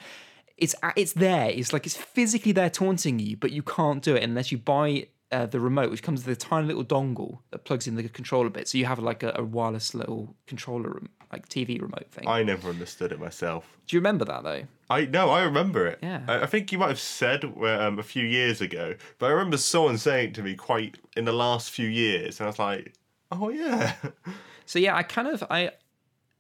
It's 0.58 0.76
it's 0.96 1.14
there. 1.14 1.50
It's 1.50 1.72
like 1.72 1.86
it's 1.86 1.96
physically 1.96 2.52
there 2.52 2.70
taunting 2.70 3.20
you, 3.20 3.38
but 3.38 3.52
you 3.52 3.62
can't 3.62 4.02
do 4.02 4.16
it 4.16 4.24
unless 4.24 4.52
you 4.52 4.58
buy 4.58 5.08
uh, 5.32 5.46
the 5.46 5.60
remote, 5.60 5.92
which 5.92 6.04
comes 6.04 6.26
with 6.26 6.38
a 6.38 6.40
tiny 6.40 6.68
little 6.68 6.84
dongle 6.84 7.40
that 7.52 7.66
plugs 7.66 7.88
in 7.88 7.96
the 7.96 8.08
controller 8.10 8.50
bit. 8.50 8.68
So 8.68 8.78
you 8.78 8.86
have 8.86 9.00
like 9.00 9.24
a, 9.24 9.34
a 9.36 9.44
wireless 9.44 9.94
little 9.94 10.36
controller, 10.48 11.02
like 11.32 11.48
TV 11.50 11.82
remote 11.82 12.08
thing. 12.10 12.28
I 12.28 12.44
never 12.44 12.70
understood 12.70 13.12
it 13.12 13.20
myself. 13.20 13.78
Do 13.88 13.96
you 13.96 14.00
remember 14.00 14.26
that 14.26 14.44
though? 14.44 14.64
I 14.90 15.06
no, 15.06 15.30
I 15.30 15.44
remember 15.44 15.86
it. 15.86 16.00
Yeah. 16.02 16.22
I, 16.28 16.44
I 16.44 16.46
think 16.46 16.72
you 16.72 16.78
might 16.78 16.90
have 16.90 17.00
said 17.00 17.44
um, 17.44 18.00
a 18.00 18.04
few 18.04 18.26
years 18.26 18.62
ago, 18.62 18.96
but 19.20 19.28
I 19.28 19.30
remember 19.30 19.58
someone 19.58 19.98
saying 19.98 20.30
it 20.30 20.36
to 20.36 20.44
me 20.44 20.56
quite 20.56 20.98
in 21.16 21.26
the 21.26 21.34
last 21.34 21.72
few 21.72 21.88
years, 21.88 22.40
and 22.40 22.48
I 22.48 22.50
was 22.50 22.60
like, 22.60 22.94
"Oh 23.32 23.50
yeah." 23.50 23.94
So 24.66 24.80
yeah, 24.80 24.98
I 24.98 25.04
kind 25.04 25.30
of 25.30 25.44
I 25.50 25.72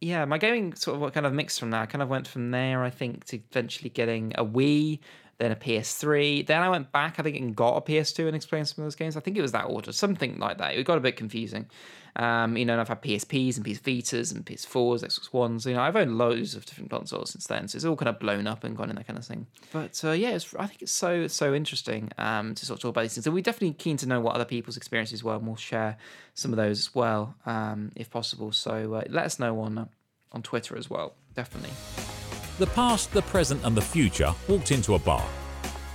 yeah, 0.01 0.25
my 0.25 0.38
gaming 0.38 0.74
sort 0.75 1.01
of 1.01 1.13
kind 1.13 1.25
of 1.25 1.34
mixed 1.34 1.60
from 1.60 1.72
that. 1.72 1.82
I 1.82 1.86
kind 1.86 2.01
of 2.01 2.10
went 2.10 2.27
from 2.27 2.51
there, 2.51 2.84
I 2.84 2.89
think, 2.89 3.25
to 3.25 3.39
eventually 3.50 3.89
getting 3.89 4.34
a 4.36 4.46
Wii, 4.46 5.00
then 5.39 5.51
a 5.51 5.56
PS3. 5.56 6.46
Then 6.46 6.62
I 6.62 6.70
went 6.70 6.92
back, 6.92 7.20
I 7.20 7.24
think, 7.24 7.38
and 7.38 7.56
got 7.56 7.77
a 7.77 7.82
PS2 7.82 8.27
and 8.27 8.36
explained 8.36 8.68
some 8.68 8.84
of 8.84 8.86
those 8.86 8.96
games. 8.96 9.18
I 9.18 9.20
think 9.20 9.38
it 9.38 9.42
was 9.42 9.54
that 9.54 9.66
order, 9.66 9.92
something 9.92 10.38
like 10.39 10.58
that. 10.60 10.75
It 10.75 10.84
got 10.86 10.98
a 10.98 11.01
bit 11.01 11.16
confusing. 11.16 11.68
Um, 12.17 12.57
you 12.57 12.65
know, 12.65 12.74
and 12.74 12.81
I've 12.81 12.88
had 12.88 13.01
PSPs 13.03 13.57
and 13.57 13.65
PS 13.65 13.79
Vitas 13.79 14.33
and 14.33 14.43
PS4s, 14.43 15.03
Xbox 15.03 15.31
Ones. 15.31 15.67
You 15.67 15.75
know, 15.75 15.81
I've 15.81 15.95
owned 15.95 16.17
loads 16.17 16.55
of 16.55 16.65
different 16.65 16.89
consoles 16.89 17.29
since 17.29 17.45
then, 17.45 17.67
so 17.67 17.75
it's 17.75 17.86
all 17.86 17.95
kind 17.95 18.09
of 18.09 18.19
blown 18.19 18.47
up 18.47 18.63
and 18.63 18.75
gone 18.75 18.89
in 18.89 18.95
that 18.95 19.05
kind 19.05 19.19
of 19.19 19.25
thing. 19.25 19.45
But 19.71 20.01
uh, 20.03 20.12
yeah, 20.12 20.38
I 20.57 20.65
think 20.65 20.81
it's 20.81 20.91
so 20.91 21.27
so 21.27 21.53
interesting 21.53 22.09
um, 22.17 22.55
to 22.55 22.65
sort 22.65 22.79
of 22.79 22.81
talk 22.81 22.89
about 22.89 23.03
these 23.03 23.13
things. 23.13 23.25
So 23.25 23.31
we're 23.31 23.43
definitely 23.43 23.74
keen 23.74 23.97
to 23.97 24.07
know 24.07 24.19
what 24.19 24.33
other 24.33 24.45
people's 24.45 24.77
experiences 24.77 25.24
were, 25.24 25.36
and 25.36 25.45
we'll 25.45 25.55
share 25.57 25.97
some 26.33 26.51
of 26.51 26.57
those 26.57 26.79
as 26.79 26.95
well, 26.95 27.36
um, 27.45 27.91
if 27.95 28.09
possible. 28.09 28.51
So 28.51 28.95
uh, 28.95 29.03
let 29.09 29.25
us 29.25 29.38
know 29.38 29.59
on 29.59 29.77
uh, 29.77 29.86
on 30.31 30.41
Twitter 30.41 30.75
as 30.75 30.89
well. 30.89 31.13
Definitely. 31.36 31.71
The 32.57 32.67
past, 32.67 33.13
the 33.13 33.21
present, 33.21 33.63
and 33.63 33.77
the 33.77 33.81
future 33.81 34.33
walked 34.47 34.71
into 34.71 34.95
a 34.95 35.00
bar. 35.00 35.25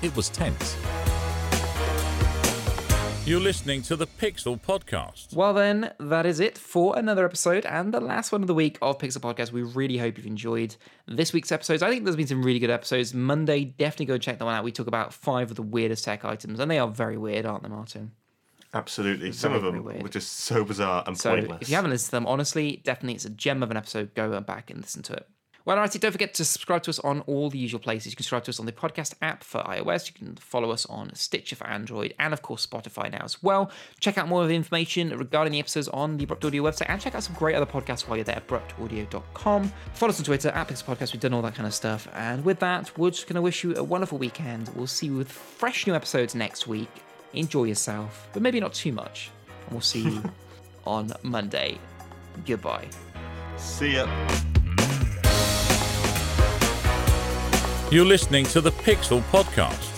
It 0.02 0.14
was 0.14 0.28
tense. 0.28 0.76
You're 3.32 3.40
listening 3.40 3.80
to 3.84 3.96
the 3.96 4.06
Pixel 4.06 4.60
Podcast. 4.60 5.34
Well, 5.34 5.54
then, 5.54 5.94
that 5.98 6.26
is 6.26 6.38
it 6.38 6.58
for 6.58 6.98
another 6.98 7.24
episode 7.24 7.64
and 7.64 7.90
the 7.94 7.98
last 7.98 8.30
one 8.30 8.42
of 8.42 8.46
the 8.46 8.52
week 8.52 8.76
of 8.82 8.98
Pixel 8.98 9.22
Podcast. 9.22 9.52
We 9.52 9.62
really 9.62 9.96
hope 9.96 10.18
you've 10.18 10.26
enjoyed 10.26 10.76
this 11.08 11.32
week's 11.32 11.50
episodes. 11.50 11.82
I 11.82 11.88
think 11.88 12.04
there's 12.04 12.14
been 12.14 12.26
some 12.26 12.42
really 12.42 12.58
good 12.58 12.68
episodes. 12.68 13.14
Monday, 13.14 13.64
definitely 13.64 14.04
go 14.04 14.18
check 14.18 14.38
that 14.38 14.44
one 14.44 14.54
out. 14.54 14.64
We 14.64 14.70
talk 14.70 14.86
about 14.86 15.14
five 15.14 15.48
of 15.48 15.56
the 15.56 15.62
weirdest 15.62 16.04
tech 16.04 16.26
items, 16.26 16.60
and 16.60 16.70
they 16.70 16.78
are 16.78 16.86
very 16.88 17.16
weird, 17.16 17.46
aren't 17.46 17.62
they, 17.62 17.70
Martin? 17.70 18.10
Absolutely. 18.74 19.32
Some 19.32 19.54
of 19.54 19.62
them 19.62 19.82
were 19.82 20.10
just 20.10 20.30
so 20.40 20.62
bizarre 20.62 21.02
and 21.06 21.16
So 21.16 21.30
pointless. 21.34 21.62
if 21.62 21.70
you 21.70 21.76
haven't 21.76 21.90
listened 21.92 22.08
to 22.10 22.16
them, 22.16 22.26
honestly, 22.26 22.82
definitely 22.84 23.14
it's 23.14 23.24
a 23.24 23.30
gem 23.30 23.62
of 23.62 23.70
an 23.70 23.78
episode. 23.78 24.12
Go 24.14 24.38
back 24.42 24.68
and 24.68 24.82
listen 24.82 25.02
to 25.04 25.14
it. 25.14 25.26
Well, 25.64 25.76
alrighty, 25.76 26.00
don't 26.00 26.12
forget 26.12 26.34
to 26.34 26.44
subscribe 26.44 26.82
to 26.84 26.90
us 26.90 26.98
on 27.00 27.20
all 27.22 27.50
the 27.50 27.58
usual 27.58 27.78
places. 27.80 28.12
You 28.12 28.16
can 28.16 28.24
subscribe 28.24 28.44
to 28.44 28.50
us 28.50 28.58
on 28.58 28.66
the 28.66 28.72
podcast 28.72 29.14
app 29.22 29.44
for 29.44 29.62
iOS. 29.62 30.08
You 30.08 30.14
can 30.14 30.36
follow 30.36 30.70
us 30.70 30.86
on 30.86 31.14
Stitcher 31.14 31.56
for 31.56 31.66
Android, 31.66 32.14
and 32.18 32.32
of 32.32 32.42
course 32.42 32.66
Spotify 32.66 33.10
now 33.10 33.22
as 33.24 33.42
well. 33.42 33.70
Check 34.00 34.18
out 34.18 34.28
more 34.28 34.42
of 34.42 34.48
the 34.48 34.56
information 34.56 35.16
regarding 35.16 35.52
the 35.52 35.60
episodes 35.60 35.88
on 35.88 36.16
the 36.16 36.24
Abrupt 36.24 36.44
Audio 36.44 36.62
website, 36.64 36.86
and 36.88 37.00
check 37.00 37.14
out 37.14 37.22
some 37.22 37.34
great 37.36 37.54
other 37.54 37.66
podcasts 37.66 38.08
while 38.08 38.16
you're 38.16 38.24
there. 38.24 38.42
AbruptAudio.com. 38.48 39.72
Follow 39.94 40.10
us 40.10 40.18
on 40.18 40.24
Twitter 40.24 40.48
at 40.48 40.68
Pixel 40.68 40.84
Podcast. 40.84 41.12
We've 41.12 41.20
done 41.20 41.34
all 41.34 41.42
that 41.42 41.54
kind 41.54 41.66
of 41.66 41.74
stuff. 41.74 42.08
And 42.14 42.44
with 42.44 42.58
that, 42.60 42.96
we're 42.98 43.10
just 43.10 43.26
going 43.26 43.36
to 43.36 43.42
wish 43.42 43.62
you 43.64 43.76
a 43.76 43.84
wonderful 43.84 44.18
weekend. 44.18 44.70
We'll 44.74 44.86
see 44.86 45.06
you 45.06 45.16
with 45.16 45.30
fresh 45.30 45.86
new 45.86 45.94
episodes 45.94 46.34
next 46.34 46.66
week. 46.66 46.90
Enjoy 47.34 47.64
yourself, 47.64 48.28
but 48.32 48.42
maybe 48.42 48.60
not 48.60 48.74
too 48.74 48.92
much. 48.92 49.30
And 49.66 49.72
we'll 49.72 49.80
see 49.80 50.02
you 50.02 50.22
on 50.86 51.12
Monday. 51.22 51.78
Goodbye. 52.44 52.88
See 53.56 53.94
ya. 53.94 54.51
You're 57.92 58.06
listening 58.06 58.46
to 58.46 58.62
the 58.62 58.70
Pixel 58.70 59.20
Podcast. 59.30 59.91